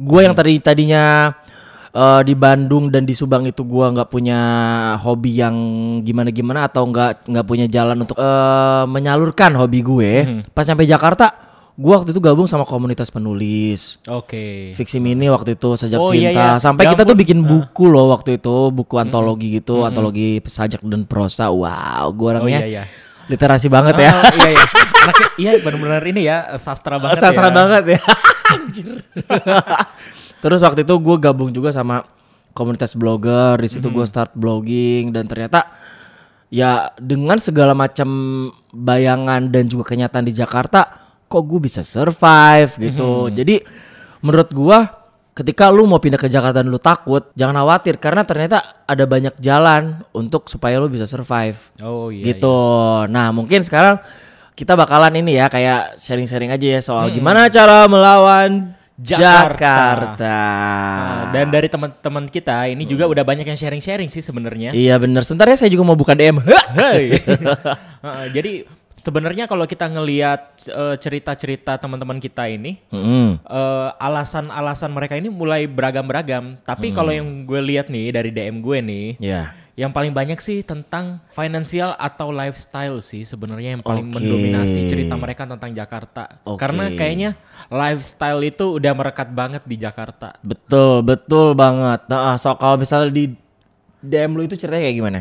Gue 0.00 0.24
yang 0.24 0.32
tadi 0.32 0.56
tadinya 0.56 1.34
eh, 1.92 2.20
di 2.22 2.34
Bandung 2.34 2.88
dan 2.88 3.02
di 3.02 3.12
Subang 3.12 3.44
itu 3.44 3.62
gua 3.62 3.90
nggak 3.90 4.08
punya 4.08 4.38
hobi 4.98 5.36
yang 5.36 5.56
gimana-gimana 6.00 6.66
atau 6.66 6.86
nggak 6.86 7.26
nggak 7.26 7.46
punya 7.46 7.66
jalan 7.66 8.00
untuk 8.00 8.16
eh, 8.16 8.84
menyalurkan 8.86 9.54
hobi 9.54 9.80
gue. 9.80 10.12
Pas 10.50 10.62
sampai 10.62 10.84
Jakarta, 10.84 11.32
gua 11.74 11.98
waktu 11.98 12.10
itu 12.10 12.20
gabung 12.20 12.44
sama 12.44 12.62
komunitas 12.62 13.08
penulis. 13.08 13.98
Oke. 14.04 14.72
Fiksi 14.74 14.98
Mini 14.98 15.26
waktu 15.26 15.54
itu 15.54 15.74
sejak 15.74 15.96
Oh, 15.96 16.12
iya, 16.12 16.30
cinta 16.30 16.46
iya. 16.46 16.58
sampai 16.58 16.84
Ya 16.84 16.92
kita 16.92 17.02
tuh 17.02 17.14
bikin 17.14 17.40
buku 17.40 17.84
loh 17.86 18.10
waktu 18.10 18.36
itu 18.36 18.68
buku 18.68 18.94
antologi 18.96 19.56
gitu 19.56 19.82
antologi 19.82 20.38
sajak 20.40 20.84
dan 20.84 21.04
prosa 21.04 21.48
wow 21.48 22.06
Oh 22.06 22.12
gua 22.12 22.36
orangnya 22.36 22.60
iya 22.62 22.82
iya. 22.82 22.84
literasi 23.26 23.66
banget 23.66 23.94
ya 23.96 24.10
Ah, 24.10 24.28
iya 24.34 24.48
iya. 24.52 24.64
Anaknya 25.00 25.28
iya 25.38 25.50
benar-benar 25.58 26.02
ini 26.04 26.22
ya 26.22 26.38
sastra 26.56 27.00
banget 27.00 27.22
sastra 27.22 27.48
ya. 27.48 27.54
banget 27.54 27.84
ya 27.96 28.00
anjir 28.52 28.88
terus 30.40 30.60
waktu 30.64 30.82
itu 30.82 30.94
gue 30.96 31.16
gabung 31.20 31.52
juga 31.52 31.70
sama 31.70 32.04
komunitas 32.52 32.98
blogger 32.98 33.60
di 33.60 33.68
situ 33.70 33.88
gue 33.88 34.04
start 34.04 34.34
blogging 34.34 35.14
dan 35.14 35.30
ternyata 35.30 35.70
ya 36.50 36.90
dengan 36.98 37.38
segala 37.38 37.72
macam 37.78 38.08
bayangan 38.74 39.48
dan 39.48 39.70
juga 39.70 39.94
kenyataan 39.94 40.26
di 40.26 40.34
Jakarta 40.34 41.00
kok 41.30 41.42
gue 41.46 41.60
bisa 41.62 41.86
survive 41.86 42.74
gitu. 42.74 43.30
Jadi 43.30 43.62
menurut 44.26 44.50
gue 44.50 44.78
ketika 45.30 45.70
lu 45.70 45.86
mau 45.86 46.02
pindah 46.02 46.18
ke 46.18 46.26
Jakarta 46.26 46.60
dan 46.60 46.68
lu 46.68 46.82
takut 46.82 47.30
jangan 47.38 47.62
khawatir 47.62 48.02
karena 48.02 48.26
ternyata 48.26 48.82
ada 48.82 49.06
banyak 49.06 49.38
jalan 49.38 50.02
untuk 50.10 50.50
supaya 50.50 50.82
lu 50.82 50.90
bisa 50.90 51.06
survive. 51.06 51.56
Oh 51.86 52.10
iya. 52.10 52.34
gitu. 52.34 52.58
Nah 53.06 53.30
mungkin 53.30 53.62
sekarang 53.62 54.02
kita 54.58 54.74
bakalan 54.74 55.22
ini 55.22 55.38
ya 55.38 55.46
kayak 55.46 56.02
sharing-sharing 56.02 56.50
aja 56.50 56.66
ya 56.76 56.80
soal 56.82 57.14
gimana 57.14 57.46
cara 57.48 57.86
melawan 57.86 58.74
Jakarta. 59.00 59.56
Jakarta. 59.56 60.36
Nah, 61.00 61.22
dan 61.32 61.46
dari 61.48 61.68
teman-teman 61.72 62.24
kita 62.28 62.68
ini 62.68 62.84
juga 62.84 63.08
udah 63.08 63.24
banyak 63.24 63.48
yang 63.48 63.56
sharing-sharing 63.56 64.12
sih 64.12 64.20
sebenarnya. 64.20 64.76
Iya 64.76 65.00
bener. 65.00 65.24
Sebentar 65.24 65.48
ya 65.48 65.56
saya 65.56 65.72
juga 65.72 65.88
mau 65.88 65.96
buka 65.96 66.12
DM. 66.12 66.36
Hey. 66.76 67.16
Heeh, 67.16 68.26
jadi 68.36 68.52
sebenarnya 68.92 69.48
kalau 69.48 69.64
kita 69.64 69.88
ngelihat 69.88 70.60
eh, 70.68 70.96
cerita-cerita 71.00 71.80
teman-teman 71.80 72.20
kita 72.20 72.44
ini 72.52 72.76
eh, 72.92 73.88
alasan-alasan 73.96 74.92
mereka 74.92 75.16
ini 75.16 75.32
mulai 75.32 75.64
beragam-beragam. 75.64 76.60
Tapi 76.60 76.92
kalau 76.92 77.10
yang 77.10 77.48
gue 77.48 77.60
lihat 77.64 77.88
nih 77.88 78.12
dari 78.12 78.30
DM 78.30 78.60
gue 78.60 78.78
nih, 78.84 79.08
Ya. 79.16 79.56
Yang 79.78 79.94
paling 79.94 80.10
banyak 80.10 80.36
sih 80.42 80.60
tentang 80.66 81.22
financial 81.30 81.94
atau 81.96 82.34
lifestyle 82.34 82.98
sih 83.00 83.22
sebenarnya 83.24 83.78
yang 83.78 83.82
paling 83.86 84.10
Oke. 84.10 84.20
mendominasi 84.20 84.90
cerita 84.90 85.14
mereka 85.16 85.46
tentang 85.46 85.70
Jakarta. 85.72 86.42
Oke. 86.44 86.60
Karena 86.60 86.90
kayaknya 86.92 87.30
lifestyle 87.70 88.42
itu 88.44 88.76
udah 88.76 88.92
merekat 88.92 89.30
banget 89.32 89.62
di 89.64 89.76
Jakarta. 89.80 90.36
Betul 90.42 91.06
betul 91.06 91.54
banget. 91.54 92.04
Nah 92.10 92.36
so 92.36 92.52
kalau 92.58 92.76
misalnya 92.76 93.08
di 93.14 93.32
DM 94.00 94.32
lu 94.36 94.42
itu 94.44 94.56
ceritanya 94.56 94.88
kayak 94.88 94.96
gimana? 94.96 95.20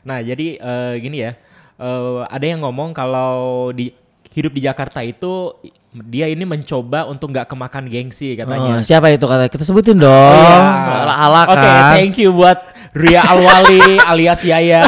Nah, 0.00 0.18
jadi 0.22 0.56
eh, 0.56 0.92
gini 1.02 1.18
ya. 1.20 1.32
eh, 1.80 2.20
ada 2.24 2.44
yang 2.46 2.64
ngomong 2.64 2.94
kalau 2.96 3.68
di 3.74 3.92
hidup 4.30 4.54
di 4.54 4.62
Jakarta 4.62 5.02
itu 5.02 5.50
dia 5.90 6.30
ini 6.30 6.46
mencoba 6.46 7.10
untuk 7.10 7.34
nggak 7.34 7.50
kemakan 7.50 7.90
gengsi 7.90 8.38
katanya. 8.38 8.78
Oh, 8.78 8.86
siapa 8.86 9.10
itu 9.10 9.26
kata? 9.26 9.50
Kita 9.50 9.66
sebutin 9.66 9.98
dong. 9.98 10.06
Oh, 10.06 10.62
Ala, 11.02 11.14
ala 11.26 11.42
Oke, 11.50 11.58
kan. 11.58 11.98
thank 11.98 12.14
you 12.14 12.30
buat 12.30 12.69
Ria 12.90 13.22
Alwali 13.22 13.98
alias 14.02 14.42
Yaya. 14.42 14.82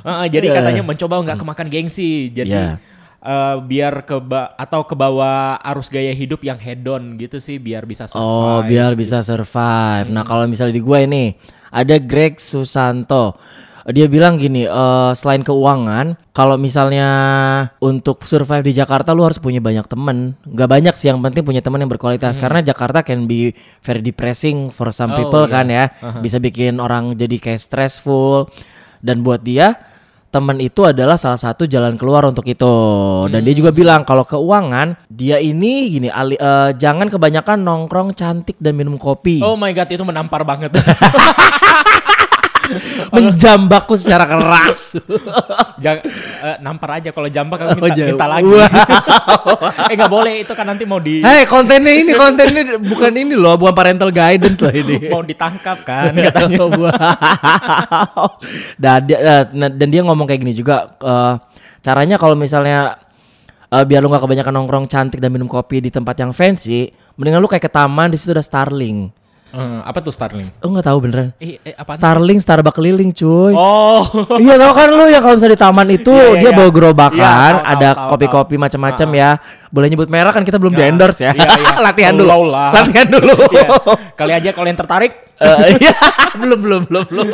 Heeh, 0.00 0.26
jadi 0.32 0.46
Iya. 0.50 0.56
katanya 0.58 0.82
mencoba 0.82 1.14
nggak 1.22 1.38
kemakan 1.38 1.68
gengsi. 1.70 2.30
Jadi 2.30 2.50
Iya. 2.54 2.78
eh, 3.20 3.56
biar 3.60 4.02
ke 4.08 4.16
atau 4.56 4.80
ke 4.88 4.96
bawah 4.96 5.60
arus 5.60 5.92
gaya 5.92 6.10
hidup 6.10 6.40
yang 6.40 6.56
hedon 6.56 7.20
gitu 7.20 7.36
sih 7.36 7.60
biar 7.60 7.84
bisa 7.84 8.08
survive. 8.08 8.24
Oh, 8.24 8.60
biar 8.64 8.96
bisa 8.96 9.20
survive. 9.20 10.08
Nah, 10.08 10.24
kalau 10.24 10.48
misalnya 10.48 10.72
di 10.74 10.82
gue 10.82 10.98
ini 11.04 11.36
ada 11.68 12.00
Greg 12.00 12.40
Susanto. 12.40 13.36
Dia 13.86 14.06
bilang 14.06 14.36
gini, 14.36 14.64
eh, 14.64 15.12
selain 15.12 15.40
keuangan, 15.40 16.18
kalau 16.30 16.54
misalnya 16.54 17.08
untuk 17.78 18.22
survive 18.22 18.60
di 18.62 18.74
Jakarta 18.74 19.10
lu 19.10 19.24
harus 19.24 19.36
punya 19.36 19.58
banyak 19.58 19.86
temen. 19.86 20.36
Gak 20.44 20.68
banyak 20.68 20.92
sih, 20.92 21.08
yang 21.08 21.20
penting 21.20 21.40
punya 21.40 21.60
teman 21.60 21.80
yang 21.80 21.88
berkualitas. 21.88 22.36
Karena 22.36 22.60
Jakarta 22.60 23.00
can 23.00 23.24
be 23.24 23.50
very 23.80 24.00
depressing 24.00 24.68
for 24.68 24.90
some 24.90 25.10
Oh, 25.10 25.16
people 25.16 25.44
iya. 25.44 25.52
kan 25.52 25.66
ya. 25.66 25.84
Bisa 26.18 26.36
bikin 26.36 26.76
orang 26.76 27.14
jadi 27.14 27.36
kayak 27.36 27.58
stressful. 27.58 28.52
Dan 29.00 29.24
buat 29.24 29.40
dia, 29.40 29.80
teman 30.28 30.60
itu 30.60 30.84
adalah 30.84 31.16
salah 31.16 31.40
satu 31.40 31.64
jalan 31.64 31.96
keluar 31.96 32.22
untuk 32.22 32.44
itu. 32.44 32.68
Dan 33.26 33.42
dia 33.42 33.52
juga 33.52 33.72
bilang 33.72 34.04
kalau 34.04 34.22
keuangan, 34.22 34.92
dia 35.08 35.40
ini 35.40 35.88
gini, 35.90 36.08
ali- 36.08 36.36
eh, 36.36 36.70
jangan 36.76 37.08
kebanyakan 37.08 37.64
nongkrong 37.64 38.12
cantik 38.12 38.60
dan 38.60 38.76
minum 38.76 38.94
kopi. 38.94 39.40
Oh 39.40 39.56
my 39.56 39.72
god, 39.72 39.88
itu 39.88 40.04
menampar 40.04 40.44
banget. 40.44 40.68
menjambakku 43.14 43.94
secara 43.96 44.24
keras. 44.26 44.94
Jangan 45.82 46.00
eh, 46.44 46.56
nampar 46.60 47.00
aja 47.00 47.10
kalau 47.10 47.28
jambak 47.28 47.58
Oh, 47.60 47.76
minta, 47.76 47.92
jauh. 47.92 48.08
minta 48.08 48.26
lagi. 48.26 48.48
Eh 49.90 49.94
nggak 49.98 50.12
boleh 50.12 50.34
itu 50.46 50.52
kan 50.54 50.64
nanti 50.66 50.86
mau 50.86 51.02
di 51.02 51.20
Hei, 51.20 51.44
kontennya 51.44 51.92
ini, 51.92 52.12
kontennya 52.14 52.78
bukan 52.78 53.12
ini 53.12 53.34
loh, 53.34 53.58
bukan 53.58 53.74
parental 53.74 54.10
guidance 54.14 54.60
loh 54.60 54.70
ini. 54.72 55.10
mau 55.10 55.22
ditangkap 55.22 55.82
kan 55.82 56.14
katanya. 56.14 56.58
Dan 58.78 58.98
dia 59.06 59.18
eh, 59.18 59.42
nah, 59.54 59.68
dan 59.70 59.88
dia 59.90 60.00
ngomong 60.04 60.26
kayak 60.26 60.40
gini 60.40 60.52
juga 60.54 60.94
eh, 61.00 61.34
caranya 61.80 62.16
kalau 62.16 62.34
misalnya 62.38 62.96
eh, 63.68 63.84
biar 63.84 64.00
lu 64.02 64.08
nggak 64.10 64.22
kebanyakan 64.24 64.52
nongkrong 64.56 64.86
cantik 64.88 65.18
dan 65.20 65.30
minum 65.32 65.46
kopi 65.50 65.82
di 65.82 65.90
tempat 65.92 66.16
yang 66.18 66.32
fancy, 66.32 66.90
mendingan 67.16 67.40
lu 67.42 67.48
kayak 67.50 67.68
ke 67.68 67.72
taman 67.72 68.10
di 68.10 68.16
situ 68.18 68.32
ada 68.32 68.44
Starling. 68.44 69.19
Eh, 69.50 69.80
apa 69.82 69.98
tuh 69.98 70.14
Starling? 70.14 70.46
Oh 70.62 70.70
nggak 70.70 70.86
tahu 70.86 70.98
beneran. 71.02 71.34
Eh, 71.42 71.58
eh 71.66 71.74
apa? 71.74 71.98
Starling 71.98 72.38
Starbucks 72.38 72.76
keliling 72.78 73.10
cuy. 73.10 73.50
Oh. 73.58 74.06
iya 74.42 74.54
tau 74.54 74.70
kan 74.70 74.86
lu 74.94 75.10
ya 75.10 75.18
kalau 75.18 75.34
misalnya 75.34 75.58
di 75.58 75.60
taman 75.60 75.88
itu 75.98 76.14
iya, 76.14 76.38
dia 76.38 76.50
iya. 76.54 76.58
bawa 76.58 76.70
gerobakan, 76.70 77.18
Iya, 77.18 77.34
tahu, 77.34 77.58
tahu, 77.66 77.72
ada 77.74 77.88
kopi-kopi 78.14 78.54
macam-macam 78.62 79.08
ya. 79.10 79.30
Boleh 79.74 79.88
nyebut 79.90 80.06
merek 80.06 80.34
kan 80.34 80.46
kita 80.46 80.58
belum 80.62 80.74
di 80.74 80.82
Nah, 80.82 80.90
endorse 80.90 81.20
ya. 81.26 81.32
iya, 81.34 81.50
iya. 81.50 81.72
Latihan 81.90 82.14
dulu. 82.14 82.46
Lah. 82.46 82.70
Latihan 82.70 83.08
dulu. 83.10 83.34
Iya. 83.50 83.68
Kali 84.14 84.32
aja 84.38 84.50
kalau 84.54 84.66
yang 84.70 84.78
tertarik 84.78 85.12
Eh, 85.40 85.80
iya, 85.80 85.96
belum 86.36 86.60
belum 86.60 86.80
belum 86.84 87.04
belum. 87.08 87.28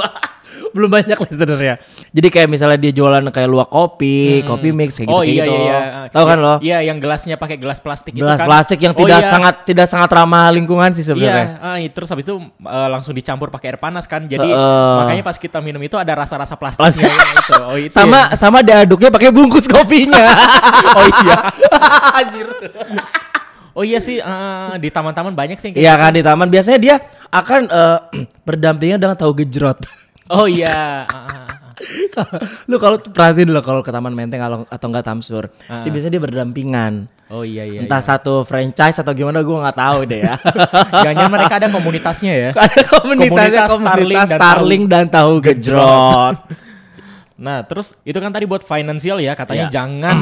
Belum 0.76 0.90
banyak 0.92 1.16
listener 1.16 1.56
ya. 1.58 1.74
Jadi 2.12 2.28
kayak 2.28 2.48
misalnya 2.48 2.76
dia 2.76 2.92
jualan 2.92 3.24
kayak 3.32 3.48
luak 3.48 3.66
kopi, 3.66 4.44
kopi 4.44 4.68
mix 4.70 5.00
kayak 5.00 5.08
gitu 5.08 5.16
Oh 5.16 5.24
iya 5.24 5.42
gitu. 5.42 5.56
iya 5.56 5.64
iya. 5.64 5.78
Tahu 6.12 6.24
kan 6.24 6.36
lo? 6.36 6.54
Iya, 6.60 6.78
yang 6.84 7.00
gelasnya 7.00 7.34
pakai 7.34 7.56
gelas 7.56 7.80
plastik 7.80 8.12
Gelas 8.12 8.36
itu 8.36 8.44
kan. 8.44 8.46
plastik 8.46 8.78
yang 8.78 8.92
Oh, 8.92 9.00
tidak 9.00 9.20
iya. 9.20 9.30
sangat 9.32 9.54
tidak 9.64 9.86
sangat 9.88 10.10
ramah 10.12 10.52
lingkungan 10.52 10.92
sih 10.92 11.00
Iya, 11.00 11.08
sebenarnya. 11.08 11.46
ah, 11.58 11.76
terus 11.80 12.08
habis 12.08 12.24
itu 12.24 12.36
eh, 12.38 12.88
langsung 12.88 13.16
dicampur 13.16 13.48
pakai 13.48 13.72
air 13.72 13.78
panas 13.80 14.04
kan. 14.04 14.22
Jadi 14.22 14.46
Heeh. 14.46 14.94
makanya 15.00 15.24
pas 15.24 15.36
kita 15.36 15.58
minum 15.58 15.80
itu 15.80 15.96
ada 15.96 16.12
rasa-rasa 16.12 16.52
plastiknya 16.54 17.08
ya, 17.08 17.16
itu. 17.32 17.52
Oh 17.64 17.76
itu. 17.80 17.92
Sama 17.98 18.36
sama 18.36 18.60
diaduknya 18.60 19.08
pakai 19.08 19.32
bungkus 19.32 19.64
kopinya. 19.64 20.28
Oh 20.92 21.06
iya. 21.22 21.38
Anjir. 22.20 22.46
Oh 23.72 23.84
iya 23.84 24.00
sih 24.00 24.16
eh, 24.16 24.72
di 24.80 24.88
taman-taman 24.88 25.32
banyak 25.32 25.60
sih 25.60 25.70
Iya 25.70 25.92
gitu. 25.92 26.00
kan 26.00 26.10
di 26.10 26.22
taman 26.24 26.48
biasanya 26.48 26.78
dia 26.78 26.96
akan 27.28 27.60
eh, 27.68 27.98
berdampingan 28.48 28.96
dengan 28.96 29.12
tahu 29.14 29.36
gejrot. 29.36 29.84
Oh 30.26 30.46
iya. 30.50 31.06
ah, 31.06 31.14
ah, 31.14 31.46
ah. 31.46 31.46
lu 32.66 32.80
kalau 32.82 32.98
perhatiin 32.98 33.52
dulu 33.52 33.60
kalau 33.62 33.80
ke 33.84 33.92
Taman 33.92 34.10
Menteng 34.16 34.40
kalau 34.42 34.58
atau 34.66 34.86
enggak 34.90 35.06
Tamsur, 35.06 35.52
itu 35.84 35.88
biasanya 35.92 36.12
dia 36.18 36.22
berdampingan. 36.22 36.92
Oh 37.26 37.42
iya 37.42 37.66
iya. 37.66 37.82
Entah 37.82 37.98
satu 37.98 38.46
franchise 38.46 39.02
atau 39.02 39.10
gimana 39.10 39.42
gue 39.42 39.56
nggak 39.58 39.78
tahu 39.78 39.98
deh 40.06 40.20
ya. 40.22 40.34
Jangan 41.10 41.26
mereka 41.26 41.54
ada 41.58 41.68
komunitasnya 41.74 42.32
ya. 42.32 42.50
Ada 42.62 42.82
komunitasnya 42.86 43.62
Komunitas 43.66 43.70
komunitas 43.70 44.28
Starling 44.30 44.38
Starling 44.38 44.82
dan 44.86 45.04
dan, 45.06 45.14
tahu 45.14 45.32
gejrot. 45.42 46.38
Nah, 47.36 47.60
terus 47.68 47.92
itu 48.00 48.16
kan 48.16 48.32
tadi 48.32 48.48
buat 48.48 48.64
finansial 48.64 49.20
ya, 49.20 49.36
katanya 49.36 49.68
Iya. 49.68 49.74
jangan 49.76 50.18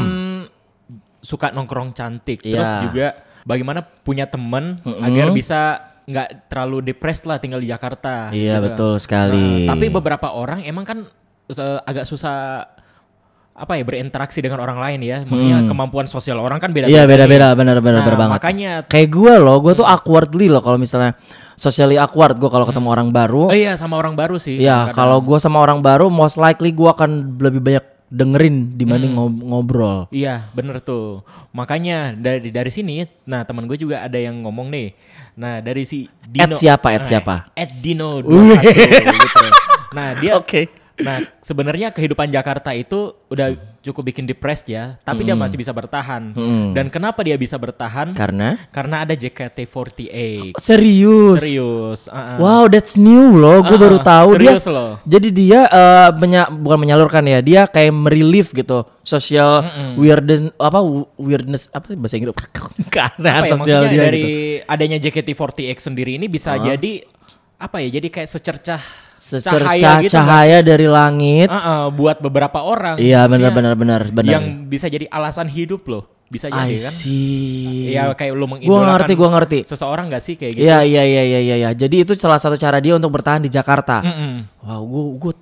suka 1.30 1.54
nongkrong 1.54 1.94
cantik. 1.94 2.42
Terus 2.42 2.66
Iya. 2.66 2.80
juga 2.90 3.06
bagaimana 3.46 3.86
punya 3.86 4.26
temen 4.26 4.82
agar 4.82 5.30
bisa 5.30 5.93
nggak 6.04 6.52
terlalu 6.52 6.92
depressed 6.92 7.24
lah 7.24 7.40
tinggal 7.40 7.60
di 7.60 7.68
Jakarta. 7.72 8.28
Iya 8.28 8.60
gitu. 8.60 8.64
betul 8.68 8.92
sekali. 9.00 9.64
Nah, 9.64 9.72
tapi 9.72 9.86
beberapa 9.88 10.36
orang 10.36 10.60
emang 10.64 10.84
kan 10.84 10.98
agak 11.84 12.04
susah 12.04 12.68
apa 13.54 13.78
ya 13.78 13.86
berinteraksi 13.86 14.42
dengan 14.42 14.60
orang 14.60 14.82
lain 14.82 15.00
ya. 15.06 15.22
Maksudnya 15.22 15.62
kemampuan 15.64 16.10
sosial 16.10 16.42
orang 16.42 16.58
kan 16.58 16.74
beda. 16.74 16.90
Hmm. 16.90 16.94
Iya 16.94 17.06
beda-beda 17.06 17.54
benar-benar 17.54 18.02
Nah, 18.02 18.04
benar 18.04 18.18
banget. 18.18 18.34
makanya 18.42 18.72
Kayak 18.90 19.08
gue 19.14 19.34
loh, 19.38 19.56
gue 19.62 19.72
tuh 19.78 19.86
awkwardly 19.86 20.50
loh 20.50 20.60
kalau 20.60 20.76
misalnya 20.76 21.14
socially 21.54 21.94
awkward 21.94 22.34
gue 22.36 22.50
kalau 22.50 22.66
ketemu 22.66 22.88
orang 22.90 23.08
baru. 23.14 23.48
oh 23.48 23.56
iya 23.56 23.78
sama 23.78 23.94
orang 23.94 24.18
baru 24.18 24.42
sih. 24.42 24.58
Ya 24.58 24.90
kadang-kadang. 24.90 24.96
kalau 24.98 25.18
gue 25.22 25.38
sama 25.38 25.58
orang 25.62 25.80
baru, 25.80 26.10
most 26.10 26.34
likely 26.36 26.74
gue 26.74 26.90
akan 26.90 27.38
lebih 27.38 27.62
banyak 27.62 27.84
dengerin 28.14 28.78
dibanding 28.78 29.12
ngob- 29.12 29.42
ngobrol. 29.42 29.98
Iya, 30.08 30.46
bener 30.54 30.78
tuh. 30.78 31.26
Makanya 31.50 32.14
dari 32.14 32.48
dari 32.48 32.70
sini, 32.70 33.02
nah 33.24 33.42
teman 33.42 33.66
gue 33.66 33.74
juga 33.74 34.00
ada 34.00 34.14
yang 34.14 34.38
ngomong 34.40 34.70
nih. 34.70 34.94
Nah 35.34 35.58
dari 35.58 35.82
si 35.82 36.06
Dino. 36.22 36.46
At 36.46 36.54
siapa, 36.54 36.94
at 36.94 37.02
Eh, 37.02 37.08
siapa? 37.10 37.34
At 37.50 37.70
Dino 37.74 38.22
21 38.22 38.62
gitu. 39.18 39.46
Nah 39.90 40.14
dia, 40.14 40.32
Oke. 40.40 40.83
Nah 40.96 41.18
sebenarnya 41.40 41.90
kehidupan 41.90 42.28
Jakarta 42.28 42.70
itu 42.70 43.12
udah 43.26 43.50
cukup 43.80 44.08
bikin 44.08 44.24
depressed 44.24 44.64
ya, 44.66 44.96
tapi 45.00 45.22
dia 45.22 45.34
masih 45.34 45.54
bisa 45.54 45.68
bertahan. 45.68 46.32
Hmm. 46.32 46.70
Dan 46.70 46.86
kenapa 46.86 47.20
dia 47.20 47.34
bisa 47.34 47.54
bertahan? 47.54 48.12
Karena 48.12 48.56
Karena 48.70 49.02
ada 49.02 49.12
JKT48. 49.12 50.56
serius. 50.56 51.36
Serius. 51.36 52.00
ah, 52.06 52.34
ah. 52.34 52.38
Wow, 52.38 52.64
that's 52.66 52.94
new 52.94 53.34
loh. 53.34 53.60
Gue 53.60 53.74
Ah, 53.74 53.82
baru 53.82 53.98
tahu 54.00 54.28
dia. 54.36 54.54
serius 54.54 54.66
loh. 54.66 54.96
Jadi 55.02 55.28
dia 55.30 55.66
eh, 55.66 56.08
menya- 56.14 56.48
bukan 56.48 56.78
menyalurkan 56.78 57.24
ya, 57.24 57.38
dia 57.38 57.66
kayak 57.66 57.92
merelief 57.92 58.52
gitu 58.52 58.86
social 59.02 59.60
weirdness 59.94 60.48
apa 60.56 60.80
weirdness 61.16 61.68
apa 61.68 61.92
sih 61.92 61.98
bahasa 61.98 62.14
Inggris 62.16 62.32
keanehan 62.94 63.42
apa 63.42 63.46
ya, 63.46 63.52
sosial 63.52 63.80
dia 63.84 64.00
dari 64.00 64.24
gitu. 64.24 64.64
adanya 64.64 64.96
JKT48 64.98 65.76
sendiri 65.82 66.16
ini 66.16 66.26
bisa 66.26 66.56
jadi 66.56 67.04
apa 67.56 67.80
ya? 67.80 67.88
Jadi 67.92 68.08
kayak 68.08 68.30
secercah 68.30 68.80
Secercah 69.24 69.72
cahaya 69.72 69.90
gitu. 70.04 70.12
cahaya 70.12 70.58
dari 70.60 70.84
langit. 70.84 71.48
Ah, 71.48 71.56
ah, 71.56 71.84
buat 71.88 72.20
beberapa 72.20 72.60
orang. 72.60 73.00
Iya 73.00 73.24
benar 73.24 73.56
benar 73.56 73.72
benar 73.72 74.00
benar. 74.12 74.32
Yang 74.36 74.44
bisa 74.68 74.86
jadi 74.92 75.08
alasan 75.08 75.48
hidup 75.48 75.88
loh. 75.88 76.04
Bisa 76.28 76.52
I 76.52 76.52
jadi 76.52 76.76
kan. 76.76 76.92
see. 76.92 77.88
Ya 77.96 78.12
kayak 78.12 78.36
lu 78.36 78.44
Gua 78.44 78.60
mengidolakan 78.60 78.90
ngerti, 79.00 79.12
gua 79.16 79.30
ngerti. 79.32 79.58
seseorang 79.64 80.12
gak 80.12 80.20
sih 80.20 80.34
kayak 80.36 80.52
gitu? 80.60 80.64
Iya 80.68 80.84
iya 80.84 81.02
iya 81.08 81.22
iya 81.24 81.40
iya. 81.40 81.56
iya. 81.56 81.70
Jadi 81.72 82.04
itu 82.04 82.12
salah 82.20 82.36
satu 82.36 82.60
cara 82.60 82.76
dia 82.84 82.92
untuk 82.92 83.08
bertahan 83.16 83.40
di 83.40 83.48
Jakarta. 83.48 84.04
Mm-mm. 84.04 84.44
Wow, 84.60 84.82
gua 84.84 85.04
gua 85.16 85.32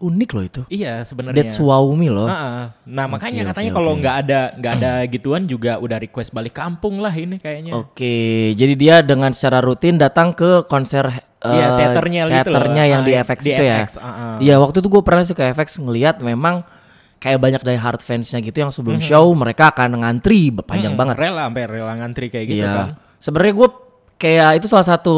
unik 0.00 0.30
loh 0.32 0.44
itu. 0.44 0.62
Iya 0.72 1.04
sebenarnya. 1.04 1.36
That's 1.36 1.60
wow 1.60 1.84
me 1.92 2.08
loh. 2.08 2.24
Ah. 2.24 2.72
Nah 2.88 3.04
makanya 3.04 3.44
Oke, 3.44 3.48
katanya 3.52 3.70
oke, 3.70 3.76
kalau 3.76 3.92
nggak 4.00 4.16
ada 4.24 4.40
nggak 4.56 4.72
ada 4.80 4.92
gituan 5.12 5.42
juga 5.44 5.76
udah 5.76 5.98
request 6.00 6.32
balik 6.32 6.56
kampung 6.56 7.04
lah 7.04 7.12
ini 7.12 7.36
kayaknya. 7.36 7.76
Oke, 7.76 8.56
jadi 8.56 8.74
dia 8.80 8.94
dengan 9.04 9.36
secara 9.36 9.60
rutin 9.60 10.00
datang 10.00 10.32
ke 10.32 10.64
konser 10.64 11.28
Iya, 11.40 11.66
teaternya 11.74 12.22
gitu 12.26 12.32
loh. 12.46 12.60
teaternya 12.60 12.84
yang 12.84 13.00
Ah, 13.00 13.06
di 13.06 13.12
di 13.12 13.18
FX 13.18 13.40
itu 13.42 13.62
ya. 13.62 13.76
Ah, 13.96 14.04
ah. 14.04 14.36
Iya, 14.38 14.54
waktu 14.56 14.76
itu 14.78 14.88
gue 14.88 15.00
pernah 15.00 15.24
sih 15.24 15.32
ke 15.32 15.44
FX 15.46 15.80
ngelihat 15.80 16.20
memang 16.20 16.62
kayak 17.16 17.36
banyak 17.36 17.60
dari 17.60 17.76
hard 17.76 18.00
fansnya 18.00 18.40
gitu 18.40 18.60
yang 18.60 18.68
sebelum 18.68 18.96
Mhm. 18.96 19.06
show 19.06 19.24
mereka 19.32 19.68
akan 19.68 20.00
ngantri 20.00 20.52
panjang 20.54 20.92
Mm-mm, 20.92 21.00
banget. 21.00 21.14
Rela 21.16 21.48
sampai 21.48 21.64
rela 21.64 21.92
ngantri 21.94 22.28
kayak 22.28 22.46
gitu 22.46 22.60
Iya. 22.60 22.72
kan. 22.74 22.88
Sebenarnya 23.16 23.54
gue 23.54 23.68
kayak 24.16 24.50
itu 24.56 24.66
salah 24.66 24.84
satu 24.86 25.14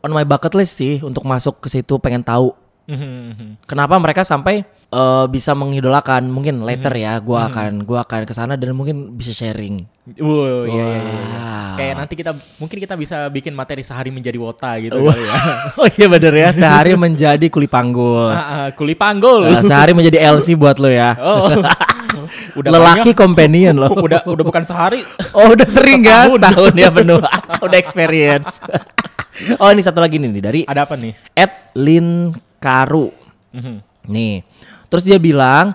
on 0.00 0.10
my 0.10 0.22
bucket 0.22 0.54
list 0.54 0.78
sih 0.78 0.98
untuk 0.98 1.22
masuk 1.22 1.58
ke 1.58 1.66
situ 1.66 1.98
pengen 1.98 2.22
tahu 2.22 2.54
Mhm. 2.86 3.66
kenapa 3.66 3.98
mereka 3.98 4.22
sampai 4.22 4.62
eh, 4.88 5.26
bisa 5.26 5.52
mengidolakan. 5.52 6.26
Mungkin 6.26 6.62
later 6.62 6.90
Mhm. 6.90 7.02
ya, 7.02 7.12
gua 7.18 7.48
akan 7.48 7.82
gua 7.82 8.02
akan 8.02 8.22
ke 8.22 8.32
sana 8.32 8.54
dan 8.54 8.72
mungkin 8.72 9.12
bisa 9.12 9.30
sharing. 9.30 9.82
Wow, 10.16 10.64
iya, 10.64 10.84
iya, 10.86 10.86
iya, 10.86 10.98
iya. 11.02 11.18
Wow. 11.36 11.74
Kayak 11.76 11.94
nanti 11.98 12.14
kita 12.14 12.30
mungkin 12.56 12.78
kita 12.78 12.94
bisa 12.94 13.16
bikin 13.26 13.52
materi 13.52 13.82
sehari 13.82 14.08
menjadi 14.08 14.38
wota 14.38 14.78
gitu 14.78 14.96
kali 14.96 15.20
ya. 15.20 15.34
oh 15.82 15.86
iya 15.90 16.06
bener 16.06 16.32
ya, 16.32 16.48
sehari 16.50 16.94
menjadi 16.94 17.46
kuli 17.46 17.66
panggul. 17.66 18.30
Ah, 18.30 18.38
ah, 18.38 18.68
kuli 18.70 18.94
panggul. 18.94 19.44
Eh, 19.44 19.60
sehari 19.62 19.92
menjadi 19.92 20.22
LC 20.22 20.54
buat 20.54 20.78
lo 20.78 20.86
ya. 20.86 21.18
Oh. 21.18 21.50
udah 22.58 22.70
Lelaki 22.70 23.12
banyak. 23.12 23.18
companion 23.18 23.74
lo. 23.76 23.90
udah 24.06 24.24
udah 24.24 24.44
bukan 24.46 24.62
sehari. 24.62 25.02
Oh 25.30 25.52
udah 25.52 25.68
sering 25.68 26.00
ya 26.00 26.24
Setahun. 26.24 26.38
setahun 26.38 26.72
ya 26.74 26.88
penuh. 26.88 27.20
udah 27.60 27.76
experience. 27.76 28.56
oh 29.58 29.68
ini 29.68 29.82
satu 29.82 30.00
lagi 30.00 30.16
nih 30.16 30.40
dari 30.40 30.60
Ada 30.64 30.86
apa 30.86 30.96
nih? 30.96 31.12
Ed 31.34 31.52
Lin 31.76 32.32
Karu. 32.56 33.12
Mhm. 33.52 33.76
Nih. 34.06 34.46
Terus 34.86 35.02
dia 35.02 35.18
bilang, 35.18 35.74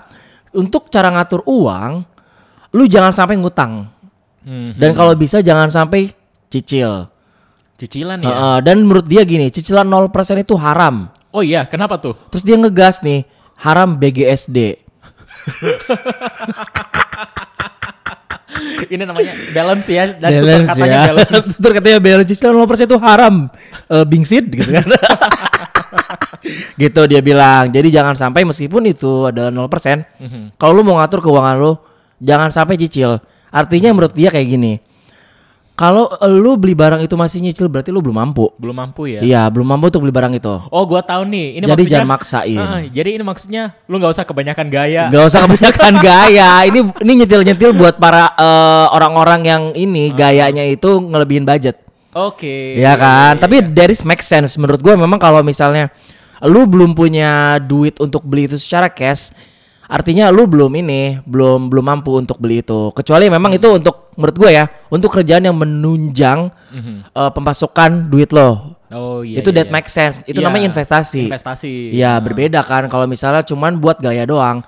untuk 0.56 0.88
cara 0.92 1.12
ngatur 1.12 1.44
uang, 1.48 2.04
lu 2.76 2.84
jangan 2.88 3.12
sampai 3.12 3.36
ngutang. 3.40 3.88
Mhm. 4.44 4.80
Dan 4.80 4.92
kalau 4.98 5.14
bisa 5.14 5.40
jangan 5.44 5.70
sampai 5.70 6.12
cicil. 6.52 7.08
Cicilan 7.78 8.22
ya. 8.22 8.30
Heeh, 8.30 8.58
dan 8.62 8.86
menurut 8.86 9.10
dia 9.10 9.26
gini, 9.26 9.50
cicilan 9.50 9.88
0% 9.88 10.38
itu 10.38 10.54
haram. 10.54 11.10
Oh 11.34 11.42
iya, 11.42 11.66
kenapa 11.66 11.98
tuh? 11.98 12.14
Terus 12.30 12.44
dia 12.46 12.60
ngegas 12.60 13.02
nih, 13.02 13.26
haram 13.58 13.98
BGSD. 13.98 14.58
Ini 18.92 19.08
namanya 19.08 19.32
balance 19.56 19.88
ya 19.88 20.12
dan 20.14 20.38
tutur 20.38 20.48
balance 20.52 20.70
katanya 20.76 20.92
ya. 20.92 21.08
balance. 21.10 21.50
Tutur 21.58 21.72
katanya 21.74 22.00
balance 22.04 22.30
cicilan 22.30 22.54
0% 22.60 22.86
itu 22.86 22.98
haram. 23.00 23.36
Eh 23.88 24.06
bingsit 24.06 24.46
gitu 24.52 24.70
kan. 24.70 24.86
gitu 26.82 27.02
dia 27.08 27.22
bilang. 27.22 27.70
Jadi 27.70 27.90
jangan 27.90 28.14
sampai 28.18 28.46
meskipun 28.46 28.86
itu 28.90 29.30
adalah 29.30 29.50
0%, 29.50 30.04
Mhm. 30.20 30.58
kalau 30.58 30.74
lu 30.80 30.84
mau 30.86 30.98
ngatur 31.02 31.22
keuangan 31.22 31.56
lu, 31.58 31.74
jangan 32.22 32.50
sampai 32.50 32.78
cicil. 32.78 33.22
Artinya 33.52 33.92
menurut 33.92 34.16
dia 34.16 34.32
kayak 34.32 34.48
gini. 34.48 34.74
Kalau 35.72 36.14
lu 36.30 36.62
beli 36.62 36.78
barang 36.78 37.02
itu 37.02 37.18
masih 37.18 37.42
nyicil 37.42 37.66
berarti 37.66 37.90
lu 37.90 38.06
belum 38.06 38.14
mampu. 38.14 38.54
Belum 38.62 38.76
mampu 38.76 39.10
ya. 39.10 39.18
Iya, 39.24 39.50
belum 39.50 39.66
mampu 39.66 39.90
untuk 39.90 40.06
beli 40.06 40.14
barang 40.14 40.38
itu. 40.38 40.56
Oh, 40.70 40.84
gua 40.86 41.02
tahu 41.02 41.26
nih. 41.26 41.58
Ini 41.58 41.66
Jadi 41.66 41.84
jangan 41.90 42.06
maksain. 42.12 42.60
Ah, 42.62 42.86
jadi 42.86 43.18
ini 43.18 43.24
maksudnya 43.26 43.74
lu 43.90 43.98
nggak 43.98 44.14
usah 44.14 44.22
kebanyakan 44.22 44.68
gaya. 44.70 45.10
Gak 45.10 45.26
usah 45.34 45.40
kebanyakan 45.50 45.94
gaya. 46.06 46.50
Ini 46.70 46.80
ini 47.02 47.12
nyetil-nyetil 47.26 47.72
buat 47.74 47.98
para 47.98 48.30
eh, 48.38 48.86
orang-orang 48.94 49.42
yang 49.42 49.64
ini 49.74 50.14
gayanya 50.14 50.62
itu 50.70 51.02
ngelebihin 51.02 51.50
budget. 51.50 51.82
Oke. 52.14 52.78
Iya 52.78 52.94
kan? 53.00 53.40
iya, 53.40 53.42
Tapi 53.42 53.56
iya. 53.64 53.72
dari 53.72 53.96
make 54.06 54.22
sense 54.22 54.60
menurut 54.60 54.84
gue 54.84 54.94
memang 54.94 55.18
kalau 55.18 55.40
misalnya 55.42 55.90
lu 56.44 56.66
belum 56.66 56.94
punya 56.94 57.60
duit 57.60 57.98
untuk 57.98 58.26
beli 58.26 58.50
itu 58.50 58.58
secara 58.58 58.90
cash, 58.90 59.30
artinya 59.86 60.32
lu 60.32 60.48
belum 60.48 60.72
ini, 60.74 61.20
belum 61.24 61.70
belum 61.70 61.86
mampu 61.86 62.16
untuk 62.16 62.38
beli 62.38 62.62
itu. 62.62 62.90
Kecuali 62.92 63.28
memang 63.28 63.54
itu 63.54 63.68
untuk 63.70 64.10
menurut 64.18 64.36
gue 64.38 64.52
ya, 64.52 64.66
untuk 64.90 65.14
kerjaan 65.14 65.46
yang 65.46 65.56
menunjang 65.56 66.50
Mhm. 66.74 66.96
eh, 67.14 67.32
pemasukan 67.32 68.10
duit 68.10 68.32
lo. 68.32 68.78
Oh 68.92 69.24
iya. 69.24 69.40
itu 69.40 69.56
iya, 69.56 69.64
that 69.64 69.68
iya. 69.72 69.74
make 69.74 69.88
sense. 69.88 70.20
Itu 70.28 70.44
Iya, 70.44 70.52
namanya 70.52 70.68
investasi. 70.68 71.32
Investasi. 71.32 71.96
Iya, 71.96 72.20
Ah. 72.20 72.20
berbeda 72.20 72.60
kan 72.60 72.92
kalau 72.92 73.08
misalnya 73.08 73.40
cuman 73.42 73.80
buat 73.80 74.04
gaya 74.04 74.28
doang. 74.28 74.68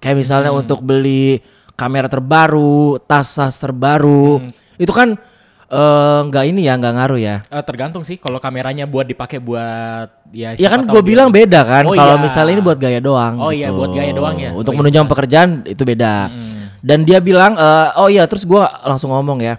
Kayak 0.00 0.16
misalnya 0.24 0.50
Hmm. 0.56 0.64
untuk 0.64 0.80
beli 0.80 1.44
kamera 1.76 2.08
terbaru, 2.08 2.96
tas-tas 3.04 3.60
terbaru. 3.60 4.40
Hmm. 4.40 4.48
Itu 4.80 4.94
kan 4.96 5.20
eh, 5.68 6.20
nggak 6.28 6.44
ini 6.48 6.60
ya, 6.64 6.74
nggak 6.80 6.94
ngaruh 6.96 7.20
ya. 7.20 7.36
Eh, 7.48 7.64
tergantung 7.64 8.02
sih 8.02 8.16
kalau 8.16 8.40
kameranya 8.40 8.88
buat 8.88 9.04
dipakai 9.04 9.38
buat 9.40 10.08
ya 10.32 10.56
Ya 10.56 10.68
kan 10.72 10.88
gue 10.88 11.02
bilang 11.04 11.28
beda 11.28 11.60
kan. 11.64 11.84
Oh 11.84 11.94
kalau 11.94 12.16
iya. 12.16 12.24
misalnya 12.24 12.52
ini 12.56 12.62
buat 12.64 12.78
gaya 12.80 13.00
doang. 13.00 13.34
Oh 13.40 13.52
iya, 13.52 13.68
buat 13.68 13.92
gaya 13.92 14.12
doang 14.12 14.36
ya. 14.40 14.50
Untuk 14.56 14.72
Oh 14.72 14.78
menunjang 14.80 15.04
iya. 15.04 15.12
pekerjaan 15.12 15.50
itu 15.68 15.82
beda. 15.84 16.14
Mm. 16.32 16.58
Dan 16.78 16.98
dia 17.02 17.18
bilang, 17.18 17.58
eh, 17.58 17.88
oh 18.00 18.08
iya, 18.08 18.24
terus 18.24 18.46
gue 18.46 18.62
langsung 18.86 19.10
ngomong 19.12 19.44
ya. 19.44 19.58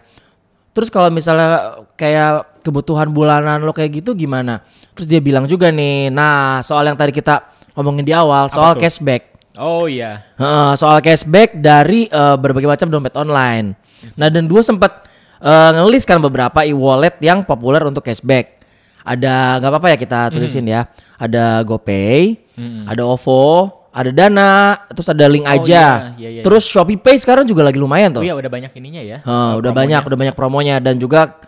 Terus 0.74 0.88
kalau 0.94 1.10
misalnya 1.12 1.82
kayak 1.98 2.62
kebutuhan 2.64 3.10
bulanan 3.10 3.60
lo 3.66 3.74
kayak 3.74 4.00
gitu 4.04 4.14
gimana? 4.16 4.64
Terus 4.96 5.10
dia 5.10 5.20
bilang 5.20 5.50
juga 5.50 5.74
nih, 5.74 6.14
nah 6.14 6.62
soal 6.62 6.86
yang 6.88 6.96
tadi 6.96 7.12
kita 7.12 7.42
ngomongin 7.74 8.06
di 8.06 8.14
awal, 8.14 8.48
soal 8.48 8.78
tuh? 8.78 8.86
cashback. 8.86 9.36
Oh 9.60 9.90
iya. 9.90 10.24
Heeh, 10.40 10.72
soal 10.80 11.04
cashback 11.04 11.58
dari 11.60 12.08
eh, 12.08 12.36
berbagai 12.38 12.70
macam 12.70 12.88
dompet 12.88 13.16
online. 13.18 13.76
Nah 14.16 14.32
dan 14.32 14.48
dua 14.48 14.64
sempat 14.64 15.09
eh, 15.40 15.70
ngelis 15.74 16.04
kan 16.04 16.20
beberapa 16.20 16.62
e-wallet 16.62 17.16
yang 17.20 17.42
populer 17.42 17.84
untuk 17.84 18.02
cashback. 18.02 18.60
Ada 19.00 19.58
nggak 19.58 19.72
apa-apa 19.72 19.88
ya 19.90 19.98
kita 19.98 20.20
tulisin 20.30 20.66
ya. 20.66 20.86
Ada 21.16 21.64
GoPay, 21.64 22.38
ada 22.86 23.04
OVO, 23.04 23.48
ada 23.90 24.12
Dana, 24.12 24.52
terus 24.88 25.08
ada 25.08 25.26
link 25.26 25.44
Oh, 25.44 25.52
aja. 25.52 26.14
iya, 26.14 26.14
iya, 26.16 26.30
iya. 26.30 26.42
terus 26.44 26.64
Shopee 26.64 26.96
Pay 26.96 27.18
sekarang 27.18 27.44
juga 27.44 27.64
lagi 27.64 27.80
lumayan 27.80 28.14
Oh 28.14 28.22
tuh. 28.22 28.24
iya 28.24 28.36
udah 28.36 28.48
banyak 28.48 28.70
ininya 28.72 29.02
ya. 29.02 29.18
Eh, 29.18 29.26
udah 29.58 29.60
promonya. 29.66 29.74
banyak, 29.74 30.02
udah 30.06 30.18
banyak 30.20 30.36
promonya 30.36 30.76
dan 30.78 30.96
juga 30.96 31.40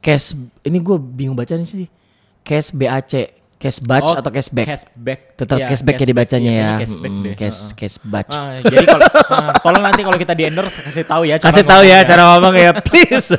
cash. 0.00 0.34
Ini 0.60 0.78
gue 0.80 0.96
bingung 0.98 1.36
baca 1.36 1.54
nih 1.54 1.64
sih. 1.64 1.86
Cash 2.42 2.72
BAC, 2.72 3.12
cash 3.64 3.80
batch 3.80 4.04
Oh, 4.06 4.20
atau 4.20 4.28
cashback? 4.28 4.66
Cashback. 4.68 5.20
Tetap 5.34 5.56
Iya, 5.56 5.66
cashback 5.72 5.96
ya 5.96 6.06
dibacanya 6.06 6.44
Iya, 6.44 6.52
ya. 6.52 6.64
kayaknya 6.68 6.84
Cashback 6.84 7.08
Mm, 7.10 7.22
deh. 7.24 7.34
cash, 7.72 7.96
batch. 8.04 8.34
Ah, 8.34 8.60
jadi 8.60 8.84
kalau 8.84 9.02
ah, 9.32 9.50
tolong 9.56 9.82
nanti 9.82 10.00
kalau 10.04 10.18
kita 10.20 10.32
di 10.32 10.44
endorse 10.44 10.78
kasih 10.78 11.02
tahu 11.02 11.22
ya. 11.24 11.40
cara 11.40 11.48
Kasih 11.48 11.64
tahu 11.64 11.82
ya 11.82 11.98
cara 12.04 12.22
ngomong 12.28 12.54
ya, 12.54 12.70
please. 12.76 13.32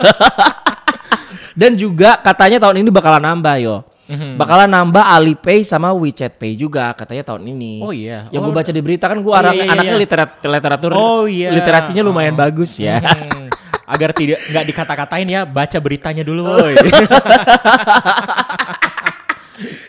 Dan 1.61 1.77
juga 1.77 2.17
katanya 2.17 2.57
tahun 2.59 2.81
ini 2.81 2.89
bakalan 2.89 3.21
nambah 3.23 3.55
yo. 3.61 3.85
Mhm. 4.05 4.35
Bakalan 4.35 4.67
nambah 4.67 5.01
Alipay 5.03 5.61
sama 5.61 5.89
WeChat 5.89 6.35
Pay 6.35 6.53
juga 6.53 6.93
katanya 6.93 7.21
tahun 7.23 7.45
ini. 7.47 7.81
Oh 7.81 7.89
iya. 7.89 8.25
Yang 8.29 8.41
Oh, 8.41 8.45
gue 8.45 8.53
baca 8.55 8.69
di 8.69 8.81
berita 8.81 9.05
kan 9.05 9.17
gue 9.17 9.29
Oh, 9.29 9.33
iya, 9.33 9.41
anaknya, 9.41 9.61
iya, 9.61 9.71
anaknya 9.71 9.93
iya. 9.93 10.01
literat- 10.01 10.41
literatur. 10.41 10.91
Oh 10.93 11.23
iya. 11.25 11.49
Literasinya 11.49 12.01
lumayan 12.01 12.33
Oh. 12.33 12.39
bagus 12.39 12.77
ya. 12.77 12.97
Hmm, 13.01 13.49
agar 13.85 14.09
tidak 14.11 14.41
nggak 14.45 14.65
dikata-katain 14.67 15.27
ya, 15.27 15.41
baca 15.45 15.77
beritanya 15.79 16.21
dulu, 16.21 16.41
woi. 16.43 16.73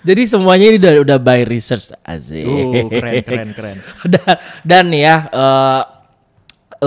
Jadi 0.07 0.23
semuanya 0.25 0.65
ini 0.65 0.77
udah 0.79 0.93
udah 1.03 1.19
by 1.19 1.43
research 1.43 1.91
asik. 2.01 2.47
Uh, 2.47 2.87
keren, 2.87 3.15
keren, 3.21 3.49
keren. 3.53 3.77
dan, 4.15 4.35
dan 4.63 4.85
nih 4.87 5.03
ya, 5.03 5.17
eh 5.27 5.83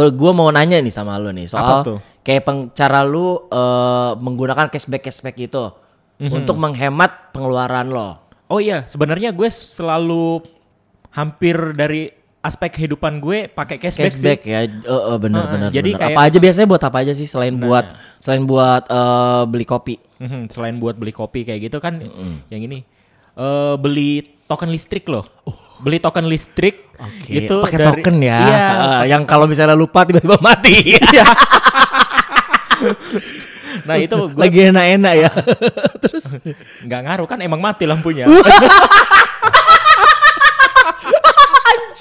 gue 0.10 0.32
mau 0.32 0.48
nanya 0.48 0.80
nih 0.80 0.90
sama 0.90 1.18
lu 1.18 1.30
nih 1.30 1.46
soal 1.46 1.66
Apa 1.66 1.76
tuh? 1.84 2.00
kayak 2.22 2.44
peng, 2.44 2.60
cara 2.72 3.02
lu 3.02 3.44
eh, 3.44 4.12
menggunakan 4.16 4.70
cashback 4.70 5.04
cashback 5.04 5.36
itu 5.38 5.64
Mhm. 6.20 6.36
untuk 6.36 6.56
menghemat 6.56 7.32
pengeluaran 7.32 7.88
lo. 7.88 8.20
Oh 8.48 8.60
iya, 8.60 8.84
sebenarnya 8.84 9.32
gue 9.32 9.48
selalu 9.48 10.44
hampir 11.10 11.56
dari 11.74 12.12
aspek 12.40 12.72
kehidupan 12.74 13.20
gue 13.20 13.48
pakai 13.48 13.76
cashback, 13.78 14.12
Cashback 14.12 14.40
sih. 14.44 14.52
ya, 14.52 14.60
eh, 14.62 14.72
eh, 14.84 15.18
benar 15.18 15.44
Heeh, 15.44 15.54
benar. 15.54 15.70
jadi 15.72 15.90
benar. 15.90 16.00
kayak 16.02 16.12
apa 16.14 16.22
aja 16.24 16.38
biasanya 16.38 16.68
buat 16.68 16.84
apa 16.84 16.98
aja 17.00 17.14
sih 17.14 17.24
selain 17.24 17.56
buat 17.56 17.86
selain 18.16 18.44
buat 18.44 18.84
eh, 18.86 19.44
beli 19.48 19.64
kopi? 19.64 19.96
Mhm, 20.20 20.42
selain 20.50 20.76
buat 20.76 20.96
beli 20.96 21.12
kopi 21.12 21.44
kayak 21.44 21.60
gitu 21.66 21.80
kan, 21.80 22.04
yang 22.48 22.62
ini 22.62 22.84
eh, 23.40 23.76
beli 23.80 24.12
token 24.50 24.70
listrik 24.74 25.08
loh. 25.08 25.24
Beli 25.80 26.04
token 26.04 26.28
listrik 26.28 26.90
Oke, 27.00 27.32
gitu 27.32 27.64
pakai 27.64 27.80
token 27.80 28.20
ya. 28.20 28.38
Iya, 28.44 28.66
Eh, 29.00 29.04
yang 29.16 29.24
kalau 29.24 29.48
misalnya 29.48 29.78
lupa 29.78 30.04
tiba-tiba 30.04 30.36
mati. 30.44 31.00
nah 33.88 33.96
itu 33.96 34.16
gue 34.18 34.40
Lagi 34.40 34.60
enak-enak 34.74 35.14
ya. 35.16 35.32
Terus 36.04 36.36
nggak 36.84 37.02
ngaruh 37.08 37.28
kan 37.30 37.40
emang 37.40 37.64
mati 37.64 37.88
lampunya. 37.88 38.28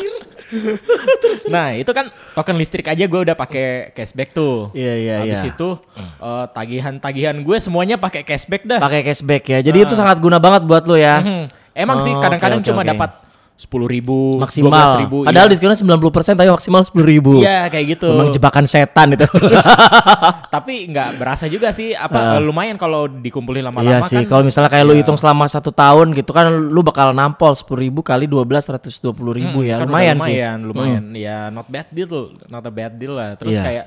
nah 1.54 1.76
itu 1.76 1.90
kan 1.92 2.08
token 2.32 2.56
listrik 2.56 2.88
aja 2.88 3.04
gue 3.04 3.20
udah 3.20 3.36
pakai 3.36 3.92
cashback 3.92 4.32
tuh. 4.32 4.72
Iya, 4.72 4.94
iya, 4.96 5.14
Habis 5.22 5.42
iya. 5.44 5.50
itu 5.52 5.68
eh, 5.96 6.44
tagihan-tagihan 6.52 7.36
gue 7.36 7.56
semuanya 7.58 7.96
pakai 7.96 8.24
cashback 8.24 8.64
dah. 8.64 8.80
pakai 8.80 9.04
cashback 9.04 9.44
ya. 9.44 9.58
Jadi 9.60 9.78
itu 9.84 9.94
sangat 9.94 10.18
guna 10.18 10.40
banget 10.40 10.64
buat 10.64 10.84
lo 10.84 10.96
ya. 10.96 11.20
Mhm. 11.20 11.44
Emang 11.78 11.98
sih 12.02 12.10
Oh, 12.10 12.18
kadang-kadang 12.18 12.58
oke, 12.58 12.66
oke, 12.66 12.70
cuma 12.74 12.82
oke. 12.82 12.90
dapat 12.90 13.10
sepuluh 13.58 13.90
ribu, 13.90 14.38
Maksimal. 14.38 15.02
ribu. 15.02 15.26
Padahal 15.26 15.50
iya. 15.50 15.52
diskonnya 15.58 15.74
90% 15.74 16.38
tapi 16.38 16.46
maksimal 16.46 16.86
10 16.86 16.94
ribu. 17.02 17.42
Iya 17.42 17.66
kayak 17.66 17.98
gitu. 17.98 18.14
Memang 18.14 18.30
jebakan 18.30 18.64
setan 18.70 19.18
itu. 19.18 19.26
Tapi 20.54 20.86
nggak 20.94 21.18
berasa 21.18 21.50
juga 21.50 21.74
sih. 21.74 21.90
Apa 21.90 22.38
lumayan 22.38 22.78
kalau 22.78 23.10
dikumpulin 23.10 23.66
lama-lama 23.66 23.98
iya 23.98 24.06
sih. 24.06 24.22
kan. 24.22 24.30
Kalau 24.30 24.42
misalnya 24.46 24.70
kayak 24.70 24.84
lu 24.86 24.94
hitung 24.94 25.18
selama 25.18 25.50
satu 25.50 25.74
tahun 25.74 26.14
gitu 26.14 26.30
kan 26.30 26.46
lu 26.54 26.86
bakal 26.86 27.10
nampol 27.10 27.50
10 27.50 27.66
ribu 27.74 28.00
kali 28.06 28.30
12 28.30 28.46
120 28.46 29.10
ribu 29.34 29.66
ya. 29.66 29.82
kan 29.82 29.90
udah 29.90 29.90
lumayan, 29.90 30.16
sih. 30.22 30.38
lumayan, 30.38 30.58
lumayan. 30.62 31.04
Ya 31.18 31.38
not 31.50 31.66
bad 31.66 31.90
deal, 31.90 32.38
not 32.46 32.62
a 32.62 32.70
bad 32.70 32.94
deal 32.94 33.18
lah. 33.18 33.34
Terus 33.34 33.58
Iya. 33.58 33.64
kayak 33.66 33.84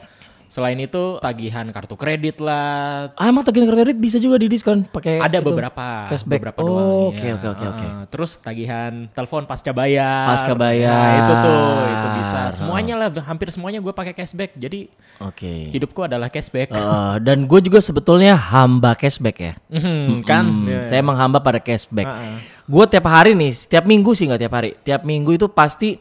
selain 0.51 0.75
itu 0.75 1.15
tagihan 1.17 1.63
kartu 1.71 1.95
kredit 1.95 2.43
lah. 2.43 3.07
Ah, 3.15 3.25
emang 3.25 3.39
tagihan 3.39 3.63
kredit 3.65 3.95
bisa 3.95 4.19
juga 4.19 4.35
di 4.35 4.51
diskon 4.51 4.83
pakai 4.83 5.23
Ada 5.23 5.39
itu? 5.39 5.47
beberapa, 5.47 6.11
cashback. 6.11 6.43
beberapa 6.43 6.59
Oh, 6.59 6.67
doang. 6.67 6.87
oke, 7.09 7.23
ya. 7.23 7.33
oke, 7.33 7.47
oke, 7.49 7.65
oke. 7.65 7.85
Heeh. 7.87 8.03
Terus 8.11 8.31
tagihan 8.37 8.91
telepon 9.09 9.47
pasca 9.47 9.71
bayar. 9.71 10.27
Pasca 10.27 10.51
bayar. 10.51 10.91
Nah, 10.91 11.15
itu 11.15 11.33
tuh, 11.39 11.63
itu 11.87 12.07
bisa. 12.19 12.39
Heeh. 12.41 12.51
Semuanya 12.51 12.93
lah, 12.97 13.07
hampir 13.23 13.47
semuanya 13.47 13.79
gue 13.79 13.93
pakai 13.95 14.11
cashback. 14.11 14.51
Jadi 14.53 14.91
Oke. 15.17 15.71
hidupku 15.71 16.03
adalah 16.03 16.27
cashback. 16.27 16.67
Eh, 16.67 17.15
dan 17.21 17.47
gue 17.47 17.59
juga 17.63 17.79
sebetulnya 17.79 18.35
hamba 18.35 18.91
cashback 18.91 19.37
ya. 19.39 19.53
Mhm, 19.71 20.27
kan? 20.27 20.43
Hmm, 20.43 20.67
Ya, 20.67 20.79
Saya 20.85 20.99
menghamba 20.99 21.39
pada 21.39 21.57
cashback. 21.57 22.05
Heeh. 22.05 22.35
Gue 22.67 22.83
tiap 22.85 23.07
hari 23.07 23.31
nih, 23.31 23.55
setiap 23.55 23.87
minggu 23.87 24.11
sih 24.11 24.27
nggak 24.27 24.41
tiap 24.41 24.53
hari. 24.53 24.75
Tiap 24.77 25.01
minggu 25.01 25.31
itu 25.31 25.47
pasti 25.47 25.95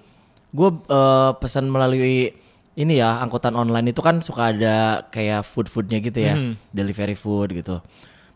gue 0.51 0.71
eh, 0.91 1.31
pesan 1.39 1.71
melalui 1.71 2.35
ini 2.75 3.03
ya 3.03 3.19
angkutan 3.19 3.55
online 3.55 3.91
itu 3.91 4.01
kan 4.01 4.23
suka 4.23 4.55
ada 4.55 4.77
kayak 5.11 5.43
food 5.43 5.67
foodnya 5.67 5.99
gitu 5.99 6.23
ya, 6.23 6.35
Mhm. 6.39 6.53
delivery 6.71 7.15
food 7.15 7.51
gitu. 7.53 7.83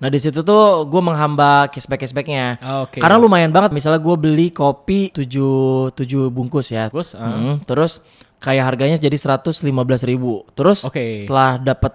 Nah 0.03 0.11
di 0.11 0.19
situ 0.19 0.43
tuh 0.43 0.85
gue 0.85 1.01
menghamba 1.01 1.71
cashback 1.71 2.03
cashbacknya. 2.03 2.59
Oke. 2.83 2.99
Karena 2.99 3.17
lumayan 3.17 3.55
banget. 3.55 3.71
Misalnya 3.71 4.03
gue 4.03 4.17
beli 4.19 4.51
kopi 4.51 5.15
7 5.15 5.95
7 5.95 6.29
bungkus 6.35 6.75
ya. 6.75 6.91
Bungkus, 6.91 7.15
ah. 7.15 7.31
Mm, 7.31 7.63
terus 7.63 8.03
kayak 8.43 8.75
harganya 8.75 8.99
jadi 8.99 9.15
115.000 9.17 10.05
ribu. 10.05 10.43
Terus 10.53 10.83
Oke. 10.85 11.23
setelah 11.23 11.57
dapat 11.57 11.95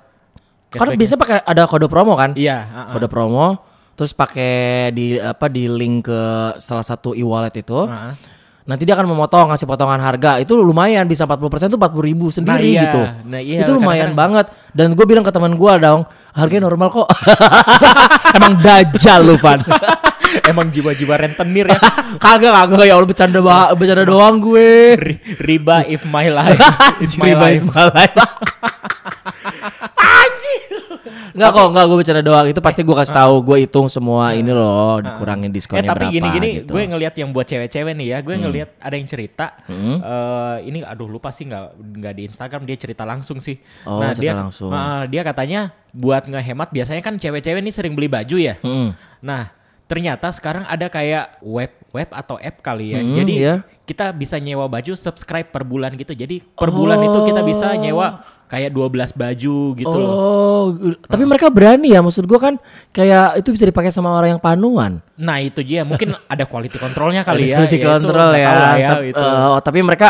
karena 0.69 0.93
biasanya 0.95 1.21
pakai 1.21 1.38
ada 1.43 1.63
kode 1.65 1.86
promo 1.89 2.13
kan? 2.15 2.34
Iya. 2.38 2.58
heeh. 2.65 2.93
kode 2.97 3.08
promo 3.10 3.58
terus 3.99 4.15
pakai 4.15 4.95
di 4.95 5.19
apa 5.19 5.52
di 5.52 5.67
link 5.67 6.08
ke 6.08 6.21
salah 6.56 6.88
satu 6.88 7.12
e-wallet 7.12 7.52
itu. 7.60 7.84
Nah. 7.84 8.15
Nanti 8.67 8.84
dia 8.86 8.93
akan 8.93 9.08
memotong 9.10 9.50
ngasih 9.50 9.65
potongan 9.65 9.98
harga. 9.98 10.38
Itu 10.38 10.60
lumayan 10.60 11.08
bisa 11.10 11.24
40% 11.26 11.74
tuh 11.74 11.80
40 11.80 12.06
ribu 12.06 12.30
sendiri 12.30 12.69
iya. 12.69 12.84
gitu. 12.86 13.02
Nah, 13.26 13.41
iya, 13.41 13.63
itu 13.63 13.72
lumayan 13.74 14.13
kadang-kadang- 14.13 14.45
banget. 14.45 14.76
Dan 14.76 14.88
gue 14.93 15.06
bilang 15.10 15.26
ke 15.26 15.32
teman 15.34 15.54
gue 15.58 15.74
dong, 15.80 16.06
harganya 16.34 16.69
normal 16.69 16.88
kok. 16.93 17.08
Emang 18.38 18.54
dajal 18.62 19.19
lu 19.26 19.36
Van. 19.41 19.60
Emang 20.52 20.69
jiwa-jiwa 20.69 21.15
rentenir 21.17 21.65
ya. 21.65 21.80
kagak 22.24 22.54
kagak 22.54 22.86
ya 22.86 22.93
Allah 22.93 23.10
bercanda 23.10 23.39
ba- 23.41 23.74
bercanda 23.74 24.06
doang 24.06 24.38
gue. 24.38 24.93
Ri- 24.95 25.22
Riba 25.41 25.89
if 25.89 26.06
my 26.06 26.30
life. 26.30 26.62
Is 27.02 27.17
my 27.17 27.34
Riba 27.34 27.48
is 27.50 27.65
life. 27.65 27.74
my 27.74 27.86
life. 27.89 28.15
Enggak 31.36 31.50
kok, 31.54 31.65
enggak 31.69 31.86
gue 31.86 31.98
bercanda 32.02 32.24
doang. 32.26 32.45
Itu 32.50 32.60
pasti 32.60 32.82
gue 32.82 32.95
kasih 32.95 33.15
tahu, 33.15 33.34
gue 33.45 33.58
hitung 33.65 33.88
semua 33.88 34.34
ini 34.34 34.52
loh, 34.52 35.02
dikurangin 35.04 35.50
Eh 35.50 35.56
diskonnya 35.56 35.89
tapi 35.91 36.10
berapa 36.10 36.13
gini-gini 36.13 36.50
gitu. 36.63 36.72
gue 36.74 36.82
ngelihat 36.89 37.13
yang 37.17 37.30
buat 37.30 37.45
cewek-cewek 37.45 37.93
nih 37.98 38.08
ya, 38.13 38.17
gue 38.22 38.36
ngelihat 38.38 38.69
ada 38.80 38.95
yang 38.95 39.08
cerita 39.10 39.45
Hmm. 39.69 40.02
eh, 40.02 40.58
ini 40.69 40.80
aduh 40.82 41.06
lupa 41.06 41.30
sih 41.30 41.45
nggak 41.45 41.65
nggak 42.02 42.13
di 42.17 42.22
Instagram 42.30 42.62
dia 42.65 42.78
cerita 42.78 43.04
langsung 43.06 43.38
sih. 43.38 43.60
Oh, 43.86 44.02
nah, 44.02 44.13
cerita 44.15 44.22
dia 44.22 44.32
langsung. 44.36 44.72
Ah, 44.74 45.06
dia 45.06 45.22
katanya 45.22 45.72
buat 45.89 46.26
ngehemat 46.30 46.69
biasanya 46.69 47.02
kan 47.02 47.17
cewek-cewek 47.17 47.62
nih 47.62 47.74
sering 47.74 47.93
beli 47.98 48.10
baju 48.10 48.38
ya. 48.38 48.56
Mm. 48.62 48.93
Nah, 49.26 49.54
ternyata 49.89 50.30
sekarang 50.30 50.69
ada 50.69 50.86
kayak 50.86 51.41
web 51.41 51.74
web 51.89 52.10
atau 52.13 52.38
app 52.38 52.62
kali 52.62 52.93
ya. 52.93 53.02
Hmm, 53.02 53.17
Jadi 53.17 53.34
iya. 53.41 53.65
kita 53.89 54.13
bisa 54.13 54.38
nyewa 54.38 54.69
baju 54.69 54.93
subscribe 54.93 55.50
per 55.50 55.65
bulan 55.65 55.98
gitu. 55.98 56.13
Jadi 56.13 56.45
per 56.45 56.69
bulan 56.69 57.02
itu 57.02 57.19
kita 57.26 57.41
bisa 57.41 57.74
nyewa 57.74 58.22
kayak 58.50 58.74
12 58.74 59.14
baju 59.14 59.58
gitu 59.78 59.94
loh. 59.94 60.10
Oh, 60.10 60.66
tapi 61.06 61.22
mereka 61.22 61.48
berani 61.48 61.94
ya. 61.94 62.02
Maksud 62.02 62.26
gue 62.26 62.36
kan 62.36 62.58
kayak 62.90 63.38
itu 63.38 63.54
bisa 63.54 63.64
dipakai 63.64 63.94
sama 63.94 64.10
orang 64.10 64.36
yang 64.36 64.42
panuan. 64.42 65.00
Nah, 65.16 65.38
itu 65.38 65.62
dia 65.62 65.86
mungkin 65.86 66.18
ada 66.34 66.44
quality 66.44 66.76
controlnya 66.76 67.22
kali 67.22 67.54
Quality 67.54 67.78
ya. 67.78 67.78
Ya, 67.78 67.78
itu 67.78 67.86
control 67.86 68.30
ya. 68.34 68.50
ya 68.76 68.90
Tap- 68.92 69.06
itu. 69.06 69.22
eh, 69.22 69.46
oh, 69.48 69.60
tapi 69.62 69.80
mereka 69.80 70.08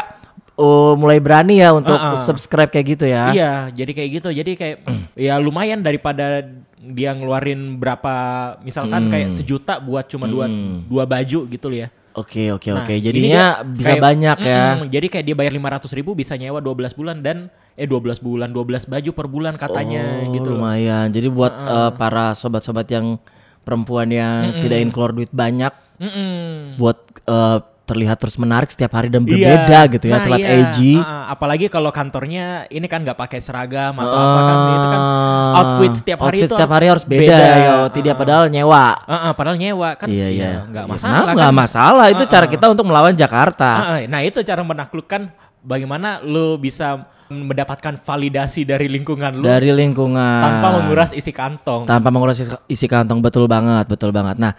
oh, 0.55 0.95
mulai 0.95 1.19
berani 1.19 1.59
ya 1.59 1.75
untuk 1.75 1.93
Uh-uh. 1.93 2.23
subscribe 2.23 2.71
kayak 2.71 2.87
gitu 2.95 3.05
ya. 3.05 3.35
Iya, 3.35 3.53
jadi 3.75 3.91
kayak 3.91 4.09
gitu. 4.23 4.29
Jadi 4.31 4.51
kayak 4.55 4.77
ya 5.19 5.35
lumayan 5.35 5.83
daripada 5.83 6.47
dia 6.79 7.11
ngeluarin 7.11 7.75
berapa 7.75 8.15
misalkan 8.63 9.07
Hmm. 9.07 9.11
kayak 9.11 9.29
sejuta 9.35 9.83
buat 9.83 10.07
cuma 10.07 10.31
dua 10.31 10.47
dua 10.87 11.03
baju 11.03 11.43
gitu 11.45 11.67
loh 11.67 11.79
ya. 11.83 11.91
Oke, 12.19 12.51
oke, 12.51 12.67
Nah, 12.67 12.83
oke. 12.83 12.93
Jadinya 12.97 13.43
dia 13.57 13.71
bisa 13.71 13.89
kayak- 13.89 14.03
banyak 14.03 14.37
ya. 14.41 14.63
Mm-mm, 14.75 14.87
jadi 14.89 15.05
kayak 15.07 15.25
dia 15.25 15.35
bayar 15.35 15.53
500 15.53 15.91
ribu 15.93 16.11
bisa 16.13 16.35
nyewa 16.35 16.59
12 16.59 16.91
bulan 16.91 17.17
dan 17.19 17.47
eh 17.73 17.85
12 17.85 18.19
bulan 18.19 18.49
12 18.49 18.83
baju 18.85 19.11
per 19.13 19.27
bulan 19.27 19.53
katanya 19.55 20.03
Oh, 20.21 20.31
gitu 20.31 20.51
loh. 20.51 20.59
lumayan. 20.59 21.07
Jadi 21.07 21.27
buat 21.27 21.53
eh, 21.55 21.91
para 21.95 22.31
sobat-sobat 22.33 22.85
yang 22.87 23.15
perempuan 23.61 24.09
yang 24.09 24.51
tidak 24.59 24.77
ingin 24.77 24.91
keluar 24.91 25.11
duit 25.11 25.31
banyak 25.31 25.71
Mm-mm. 25.97 26.75
buat 26.75 26.97
eh, 27.23 27.57
terlihat 27.89 28.21
terus 28.21 28.37
menarik 28.37 28.69
setiap 28.69 28.93
hari 28.93 29.09
dan 29.09 29.25
Iya. 29.25 29.33
berbeda 29.33 29.79
gitu 29.89 30.05
ya, 30.05 30.13
Nah, 30.13 30.21
terlihat 30.21 30.41
iya. 30.45 30.57
edgy. 30.61 30.93
Ah, 30.95 31.33
apalagi 31.33 31.65
kalau 31.67 31.89
kantornya 31.89 32.45
ini 32.69 32.85
kan 32.85 33.01
nggak 33.01 33.17
pakai 33.17 33.41
seragam 33.41 33.97
atau 33.97 34.13
apa 34.13 34.39
kan 34.39 34.55
itu 34.69 34.87
kan 34.87 35.01
Ah, 35.01 35.51
outfit 35.59 35.91
setiap 35.97 36.19
hari 36.21 36.37
outfit 36.37 36.45
itu 36.45 36.53
setiap 36.53 36.71
hari 36.71 36.85
harus 36.85 37.03
beda, 37.03 37.25
beda. 37.25 37.45
ya. 37.57 37.73
Tidak 37.89 38.13
padahal 38.13 38.45
nyewa. 38.47 38.85
Ah, 39.03 39.13
ah, 39.25 39.31
padahal 39.33 39.57
nyewa 39.57 39.89
kan 39.97 40.05
iya, 40.07 40.29
ya 40.29 40.29
iya. 40.29 40.51
nggak 40.63 40.85
Iya, 40.85 40.93
masalah 40.93 41.17
nah, 41.17 41.25
kan. 41.25 41.35
nggak 41.35 41.53
masalah. 41.57 42.05
Itu 42.13 42.23
cara 42.23 42.45
kita 42.45 42.65
untuk 42.69 42.85
melawan 42.85 43.17
Jakarta. 43.17 43.69
Ah, 43.73 43.89
ah, 43.97 43.99
nah 44.05 44.21
itu 44.21 44.37
cara 44.41 44.61
menaklukkan 44.61 45.48
bagaimana 45.61 46.19
lo 46.19 46.55
bisa 46.55 47.07
mendapatkan 47.29 47.93
validasi 47.95 48.65
dari 48.65 48.89
lingkungan 48.89 49.37
lo 49.37 49.45
Dari 49.45 49.69
lingkungan. 49.69 50.41
tanpa 50.41 50.67
menguras 50.73 51.13
isi 51.13 51.29
kantong. 51.29 51.85
tanpa 51.85 52.09
menguras 52.09 52.41
isi, 52.65 52.85
kantong 52.85 53.21
betul 53.21 53.45
banget, 53.45 53.85
betul 53.85 54.09
banget. 54.09 54.41
Nah, 54.41 54.57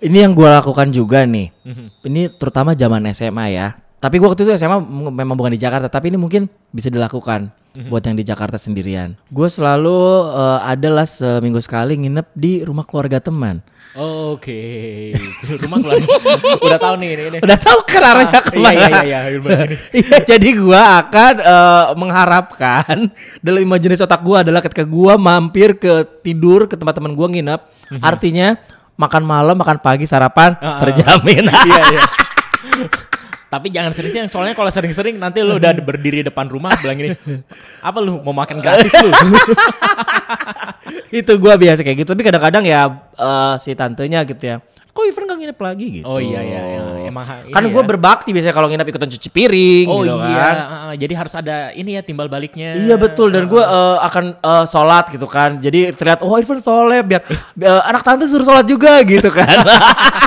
ini 0.00 0.24
yang 0.24 0.32
gue 0.32 0.48
lakukan 0.48 0.88
juga 0.88 1.28
nih. 1.28 1.52
Mhm. 1.60 1.86
Ini 2.08 2.22
terutama 2.32 2.72
zaman 2.72 3.04
SMA 3.12 3.46
ya. 3.52 3.68
Tapi 4.06 4.16
gua 4.16 4.30
waktu 4.30 4.46
itu 4.46 4.54
SMA 4.54 4.78
memang 5.10 5.34
bukan 5.34 5.50
di 5.50 5.58
Jakarta, 5.58 5.90
tapi 5.90 6.08
ini 6.08 6.16
mungkin 6.16 6.46
bisa 6.70 6.86
dilakukan 6.86 7.50
Mhm. 7.74 7.90
buat 7.90 8.00
yang 8.00 8.14
di 8.14 8.22
Jakarta 8.22 8.54
sendirian. 8.56 9.18
Gue 9.28 9.50
selalu 9.50 9.98
eh, 10.30 10.58
adalah 10.64 11.04
seminggu 11.04 11.58
sekali 11.58 11.98
nginep 11.98 12.26
di 12.32 12.62
rumah 12.62 12.86
keluarga 12.86 13.18
teman. 13.18 13.60
Oke, 13.92 15.12
rumah 15.58 15.80
keluarga. 15.80 16.06
Udah 16.64 16.78
tahu 16.78 16.94
nih 16.96 17.08
ini. 17.10 17.22
ini. 17.26 17.38
Udah 17.40 17.58
tahu 17.58 17.78
kan 17.82 18.02
arahnya 18.06 18.38
Ah, 18.38 18.44
ke 18.44 18.50
mana? 18.54 18.70
iya, 18.70 18.86
iya, 18.86 19.00
iya, 19.02 19.20
iya. 19.28 19.66
Iya, 20.00 20.16
jadi 20.24 20.48
gua 20.54 20.82
akan 21.02 21.34
eh, 21.36 21.84
mengharapkan 21.96 22.96
dalam 23.44 23.60
imajinasi 23.60 24.04
otak 24.04 24.22
gua 24.22 24.40
adalah 24.40 24.62
ketika 24.62 24.84
gua 24.86 25.18
mampir 25.18 25.76
ke 25.76 25.92
tidur 26.22 26.70
ke 26.70 26.78
tempat 26.78 26.94
teman 26.94 27.12
gua 27.12 27.26
nginep, 27.26 27.60
artinya 28.00 28.56
makan 28.94 29.20
malam, 29.20 29.56
makan 29.58 29.82
pagi, 29.82 30.08
sarapan 30.08 30.54
ah. 30.60 30.80
terjamin. 30.80 31.44
Iya, 31.44 31.82
iya. 31.90 32.00
Tapi 33.56 33.72
jangan 33.72 33.96
sering-sering 33.96 34.28
soalnya 34.28 34.52
kalau 34.52 34.68
sering-sering 34.68 35.16
nanti 35.16 35.40
lu 35.40 35.56
udah 35.56 35.72
berdiri 35.80 36.20
depan 36.20 36.44
rumah 36.44 36.76
bilang 36.76 37.00
gini, 37.00 37.16
apa 37.80 37.98
lu 38.04 38.20
mau 38.20 38.36
makan 38.36 38.60
gratis 38.60 38.92
lu? 39.00 39.08
itu 41.08 41.32
gua 41.40 41.56
biasa 41.56 41.80
kayak 41.80 42.04
gitu, 42.04 42.12
tapi 42.12 42.22
kadang-kadang 42.28 42.68
ya 42.68 42.84
eh, 43.16 43.54
si 43.56 43.72
tantenya 43.72 44.20
gitu 44.28 44.44
ya. 44.44 44.60
Kok 44.96 45.04
Ivan 45.04 45.28
gak 45.28 45.38
nginep 45.44 45.58
lagi 45.60 45.86
gitu? 46.00 46.08
Oh 46.08 46.16
iya 46.16 46.40
iya, 46.40 46.60
iya. 46.72 46.80
emang 47.04 47.28
Kan 47.52 47.68
ya. 47.68 47.68
gua 47.68 47.84
berbakti 47.84 48.32
biasanya 48.32 48.56
kalau 48.56 48.64
nginep 48.72 48.88
ikutan 48.88 49.12
cuci 49.12 49.28
piring 49.28 49.86
Oh 49.92 50.00
gitu 50.00 50.16
iya, 50.16 50.40
kan. 50.40 50.56
jadi 50.96 51.14
harus 51.20 51.34
ada 51.36 51.56
ini 51.76 52.00
ya 52.00 52.02
timbal 52.02 52.32
baliknya. 52.32 52.80
Iya 52.80 52.96
betul 52.96 53.28
dan 53.28 53.44
gue 53.44 53.60
akan 54.00 54.40
eh, 54.40 54.64
sholat 54.64 55.12
gitu 55.12 55.28
kan. 55.28 55.60
Jadi 55.60 55.92
terlihat 55.92 56.24
oh 56.24 56.32
Irfan 56.40 56.56
soleh 56.64 57.04
biar 57.04 57.28
eh, 57.60 57.82
anak 57.84 58.08
tante 58.08 58.24
suruh 58.24 58.48
sholat 58.48 58.64
juga 58.64 59.04
gitu 59.04 59.28
kan. 59.28 59.52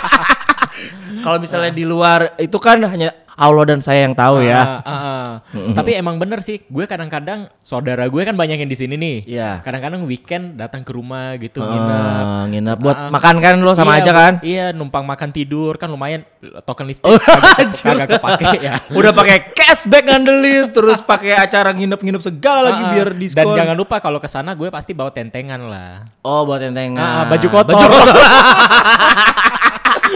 Kalau 1.20 1.38
misalnya 1.38 1.70
di 1.70 1.84
luar 1.84 2.36
itu 2.36 2.56
kan 2.56 2.80
hanya 2.82 3.12
Allah 3.34 3.64
dan 3.66 3.80
saya 3.80 4.04
yang 4.04 4.12
tahu 4.12 4.44
ya. 4.44 4.60
Ah, 4.60 4.84
ah, 4.84 4.92
ah. 4.92 5.30
Tapi 5.72 5.96
emang 5.96 6.20
bener 6.20 6.40
sih, 6.40 6.60
gue 6.62 6.84
kadang-kadang 6.84 7.48
saudara 7.58 8.04
gue 8.04 8.20
kan 8.20 8.36
banyak 8.36 8.60
yang 8.60 8.68
di 8.68 8.76
sini 8.76 8.94
nih. 8.94 9.18
Iya. 9.24 9.64
Kadang-kadang 9.64 10.04
weekend 10.04 10.60
datang 10.60 10.84
ke 10.84 10.92
rumah 10.92 11.40
gitu 11.40 11.64
nginep. 11.64 12.20
Eh, 12.20 12.44
nginep 12.52 12.78
buat 12.78 12.98
Ah, 12.98 13.08
ah. 13.08 13.10
makan 13.10 13.36
kan 13.40 13.56
lo 13.58 13.72
sama 13.72 13.96
Iya, 13.96 13.98
aja 13.98 14.12
kan. 14.12 14.34
Iya, 14.44 14.66
numpang 14.70 15.08
makan 15.08 15.32
tidur 15.32 15.72
kan 15.74 15.88
lumayan 15.88 16.28
token 16.68 16.84
listrik 16.84 17.08
Oh, 17.08 17.16
kagak, 17.16 17.64
anjir. 17.64 17.86
kagak 17.88 18.08
kepake 18.20 18.50
ya. 18.60 18.76
Udah 18.92 19.16
pakai 19.16 19.38
cashback 19.50 20.04
ngandelin 20.04 20.66
terus 20.70 21.00
pakai 21.00 21.32
acara 21.34 21.72
nginep-nginep 21.72 22.20
segala 22.22 22.60
lagi 22.68 22.82
Ah, 22.82 22.88
ah. 22.88 22.94
biar 22.94 23.08
Dan 23.10 23.20
diskon. 23.24 23.56
jangan 23.56 23.76
lupa 23.80 24.04
kalau 24.04 24.20
ke 24.20 24.28
sana 24.28 24.52
gue 24.52 24.68
pasti 24.68 24.92
bawa 24.92 25.16
tentengan 25.16 25.64
lah. 25.64 26.12
Oh 26.28 26.44
buat 26.44 26.60
tentengan. 26.60 27.00
Ah, 27.00 27.24
baju 27.24 27.48
kotor. 27.48 27.72
Baju 27.72 27.88
kotor. 27.88 28.16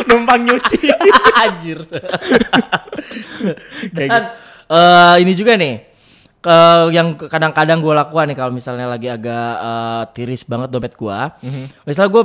numpang 0.08 0.44
nyuci. 0.44 0.80
Anjir. 1.44 1.80
Dan 3.96 4.10
eh, 4.70 5.16
ini 5.22 5.34
juga 5.36 5.60
nih 5.60 5.76
ke 6.44 6.58
yang 6.92 7.16
kadang-kadang 7.16 7.80
gue 7.80 7.94
lakukan 7.96 8.28
nih 8.28 8.36
kalau 8.36 8.52
misalnya 8.52 8.92
lagi 8.92 9.08
agak 9.08 9.52
eh, 9.63 10.04
tiris 10.12 10.44
banget 10.44 10.76
dompet 10.76 11.00
gue, 11.00 11.18
misalnya 11.88 12.12
gue 12.12 12.24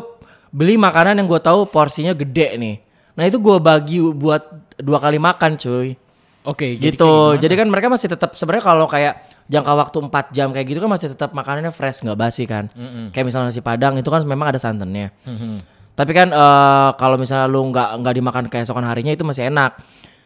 beli 0.50 0.74
makanan 0.74 1.22
yang 1.22 1.30
gue 1.30 1.38
tahu 1.38 1.70
porsinya 1.70 2.10
gede 2.18 2.58
nih, 2.58 2.76
nah 3.14 3.30
itu 3.30 3.38
gue 3.38 3.56
bagi 3.62 4.02
buat 4.02 4.74
dua 4.74 4.98
kali 4.98 5.22
makan 5.22 5.54
cuy, 5.54 5.94
Oke, 6.42 6.80
jadi 6.80 6.98
gitu. 6.98 7.36
kayak 7.36 7.46
Jadi, 7.46 7.54
kan 7.62 7.68
mereka 7.70 7.86
masih 7.92 8.08
tetap 8.10 8.34
sebenarnya 8.34 8.64
kalau 8.66 8.90
kayak 8.90 9.14
jangka 9.46 9.72
waktu 9.76 9.96
4 10.10 10.34
jam 10.34 10.48
kayak 10.50 10.66
gitu 10.66 10.78
kan 10.82 10.90
masih 10.90 11.08
tetap 11.14 11.30
makanannya 11.30 11.70
fresh 11.70 12.02
nggak 12.02 12.18
basi 12.18 12.42
kan, 12.48 12.66
kayak 13.14 13.22
misalnya 13.22 13.54
nasi 13.54 13.62
padang 13.62 13.94
itu 14.02 14.08
kan 14.10 14.26
memang 14.26 14.50
ada 14.50 14.58
santannya. 14.58 15.14
Mhm. 15.28 15.77
Tapi 15.98 16.12
kan 16.12 16.30
eh, 16.30 16.88
kalau 16.94 17.18
misalnya 17.18 17.44
lu 17.44 17.66
nggak 17.66 17.88
nggak 17.98 18.14
dimakan 18.14 18.44
keesokan 18.46 18.86
harinya 18.86 19.10
itu 19.10 19.26
masih 19.26 19.50
enak, 19.50 19.82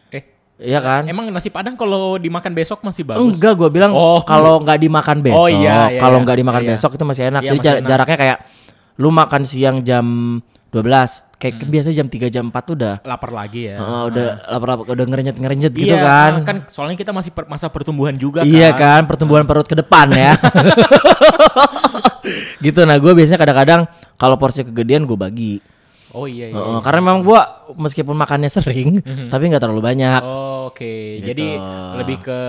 Eh, 0.07 0.21
iya 0.61 0.77
kan? 0.77 1.01
emang 1.03 1.25
nasi 1.27 1.49
padang 1.49 1.73
kalau 1.73 2.15
dimakan 2.15 2.53
besok 2.53 2.85
masih 2.85 3.01
bagus? 3.01 3.33
Enggak, 3.33 3.57
gue 3.57 3.69
bilang 3.69 3.89
Oh. 3.89 4.21
kalau 4.21 4.61
nggak 4.61 4.77
dimakan 4.77 5.17
besok, 5.19 5.35
Oh, 5.35 5.49
iya, 5.49 5.89
iya, 5.89 5.97
kalau 5.97 6.21
iya. 6.21 6.23
nggak 6.23 6.37
dimakan 6.37 6.61
Iya. 6.61 6.69
besok 6.71 6.91
itu 6.93 7.03
masih 7.03 7.23
enak. 7.27 7.41
Iya, 7.41 7.49
Jadi 7.49 7.57
masih 7.57 7.65
jar- 7.65 7.79
enak. 7.79 7.89
jaraknya 7.89 8.17
kayak 8.19 8.37
lu 8.93 9.09
makan 9.09 9.41
siang 9.43 9.77
jam 9.81 10.05
12, 10.69 11.25
kayak 11.43 11.59
Hmm. 11.59 11.67
biasanya 11.69 11.95
jam 11.99 12.07
3 12.07 12.27
jam 12.29 12.45
4 12.47 12.63
tuh 12.63 12.73
udah 12.73 12.95
Lapar 13.03 13.29
lagi 13.29 13.67
ya. 13.67 13.75
eh, 13.75 14.03
udah 14.07 14.25
lapar-lapar 14.47 14.85
udah 14.89 15.05
ngerenyet-ngerenyet 15.05 15.73
gitu 15.73 15.91
iya, 15.91 15.99
kan. 15.99 16.31
kan 16.41 16.57
soalnya 16.67 16.95
kita 16.95 17.11
masih 17.11 17.29
per- 17.29 17.45
masa 17.45 17.67
pertumbuhan 17.67 18.15
juga 18.15 18.41
Iya 18.41 18.71
kan. 18.71 19.03
kan, 19.03 19.11
pertumbuhan 19.11 19.43
perut 19.43 19.67
ke 19.67 19.75
depan 19.75 20.07
ya. 20.09 20.39
gitu 22.61 22.79
nah 22.83 22.95
gue 22.95 23.11
biasanya 23.11 23.35
kadang-kadang 23.37 23.81
kalau 24.15 24.35
porsi 24.35 24.63
kegedean 24.63 25.03
gue 25.03 25.17
bagi. 25.17 25.53
Oh 26.13 26.23
iya 26.23 26.47
iya. 26.47 26.55
Heeh, 26.55 26.79
karena 26.79 26.99
memang 27.01 27.21
gue 27.21 27.39
meskipun 27.75 28.13
makannya 28.13 28.47
sering, 28.47 29.01
Mhm. 29.01 29.27
tapi 29.27 29.49
nggak 29.49 29.59
terlalu 29.59 29.81
banyak. 29.83 30.21
Oh, 30.21 30.53
Oke, 30.63 31.19
Gitu. 31.19 31.27
jadi 31.27 31.47
lebih 31.97 32.23
ke 32.23 32.39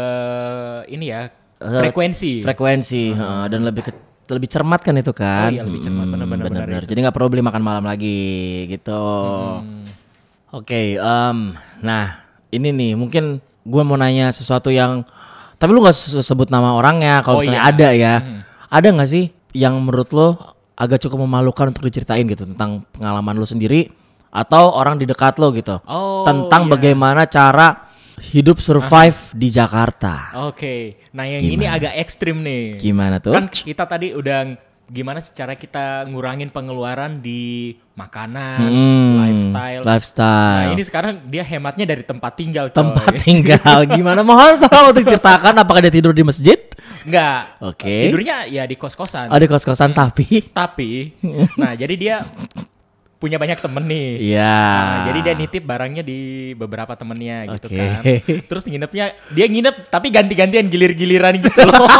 ini 0.86 1.10
ya 1.10 1.26
Eh, 1.56 1.80
frekuensi. 1.82 2.40
frekuensi 2.40 3.10
heeh, 3.10 3.44
dan 3.48 3.60
lebih 3.64 3.82
ke- 3.82 4.13
lebih 4.26 4.46
cermat 4.46 4.80
kan 4.80 4.94
itu 4.94 5.10
kan 5.10 5.48
Oh 5.48 5.52
iya, 5.52 5.62
lebih 5.62 5.78
cermat. 5.78 6.06
Benar-benar, 6.06 6.28
benar 6.46 6.64
benar-benar. 6.64 6.82
jadi 6.84 6.98
nggak 7.00 7.14
perlu 7.14 7.28
beli 7.28 7.42
makan 7.42 7.60
malam 7.60 7.84
lagi 7.84 8.20
gitu 8.68 9.02
Hmm. 9.58 9.84
oke 10.50 10.80
em, 10.94 11.38
nah 11.78 12.04
ini 12.48 12.68
nih 12.70 12.92
mungkin 12.94 13.38
gue 13.60 13.82
mau 13.82 13.94
nanya 13.94 14.30
sesuatu 14.30 14.68
yang 14.68 15.04
tapi 15.54 15.70
lu 15.70 15.80
nggak 15.80 15.92
se- 15.92 16.20
sebut 16.20 16.48
nama 16.48 16.72
orangnya 16.72 17.20
kalau 17.20 17.36
Oh, 17.36 17.40
misalnya 17.40 17.62
iya. 17.62 17.70
ada 17.70 17.88
ya 17.90 18.14
Hmm. 18.16 18.40
ada 18.68 18.86
nggak 18.90 19.08
sih 19.08 19.24
yang 19.52 19.76
menurut 19.78 20.10
lo 20.10 20.28
agak 20.74 20.98
cukup 21.00 21.22
memalukan 21.22 21.68
untuk 21.68 21.84
diceritain 21.84 22.24
gitu 22.24 22.44
tentang 22.44 22.82
pengalaman 22.90 23.34
lu 23.34 23.44
sendiri 23.44 23.86
atau 24.28 24.72
orang 24.72 24.96
di 24.96 25.04
dekat 25.04 25.38
lo 25.38 25.48
gitu. 25.50 25.78
Oh, 25.80 26.24
tentang 26.24 26.66
iya. 26.66 26.70
bagaimana 26.70 27.22
cara 27.24 27.86
hidup 28.20 28.58
survive 28.58 29.16
di 29.32 29.48
Jakarta. 29.48 30.30
Oke. 30.46 31.02
Nah, 31.10 31.26
yang 31.26 31.42
ini 31.42 31.64
agak 31.64 31.94
ekstrim 31.96 32.40
nih. 32.40 32.78
Gimana 32.78 33.18
tuh? 33.18 33.34
Kan 33.34 33.50
kita 33.50 33.84
tadi 33.84 34.14
udah 34.14 34.54
gimana 34.84 35.16
sih 35.18 35.32
cara 35.32 35.56
kita 35.56 36.04
ngurangin 36.06 36.52
pengeluaran 36.52 37.18
di 37.18 37.72
makanan, 37.96 38.68
Hmm, 38.68 39.10
lifestyle. 39.16 39.82
Lifestyle. 39.82 40.60
Nah, 40.68 40.74
ini 40.76 40.82
sekarang 40.84 41.12
dia 41.26 41.40
hematnya 41.40 41.88
dari 41.88 42.04
tempat 42.04 42.32
tinggal, 42.36 42.68
coy. 42.68 42.76
tempat 42.84 43.12
tinggal 43.24 43.78
gimana 43.96 44.20
mohon 44.20 44.60
tolong 44.60 44.92
untuk 44.92 45.08
ceritakan 45.08 45.56
apakah 45.56 45.80
dia 45.88 45.94
tidur 45.94 46.12
di 46.12 46.20
masjid 46.20 46.58
Enggak. 47.04 47.60
Oke. 47.60 48.08
Tidurnya 48.08 48.48
ya 48.48 48.64
di 48.64 48.76
kos-kosan. 48.80 49.28
oh 49.28 49.36
di 49.36 49.44
kos-kosan 49.44 49.92
tapi 49.92 50.40
Tapi 50.52 51.12
nah, 51.60 51.76
jadi 51.76 51.94
dia 51.96 52.16
punya 53.24 53.40
banyak 53.40 53.56
temen 53.56 53.84
nih. 53.88 54.08
iya 54.20 54.52
Nah, 54.52 55.04
jadi 55.08 55.18
dia 55.24 55.34
nitip 55.34 55.64
barangnya 55.64 56.04
di 56.04 56.52
beberapa 56.52 56.92
temennya 56.92 57.56
gitu 57.56 57.72
kan. 57.72 58.04
Terus 58.44 58.68
nginepnya 58.68 59.16
dia 59.32 59.48
nginep 59.48 59.88
tapi 59.88 60.12
ganti-gantian 60.12 60.68
gilir-giliran 60.68 61.40
gitu 61.40 61.64
loh. 61.64 61.88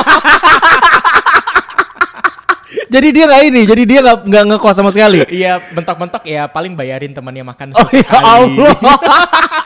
jadi 2.95 3.09
dia 3.11 3.25
nggak 3.27 3.43
ini 3.51 3.61
jadi 3.67 3.83
dia 3.83 3.99
nggak 4.07 4.19
nggak 4.29 4.45
ngekos 4.55 4.77
sama 4.77 4.91
sekali 4.95 5.27
Iya, 5.27 5.59
bentok-bentok 5.75 6.23
ya 6.29 6.47
paling 6.47 6.79
bayarin 6.79 7.11
temannya 7.11 7.43
makan 7.43 7.75
oh 7.75 7.89
ya. 7.91 8.07
Allah 8.23 8.77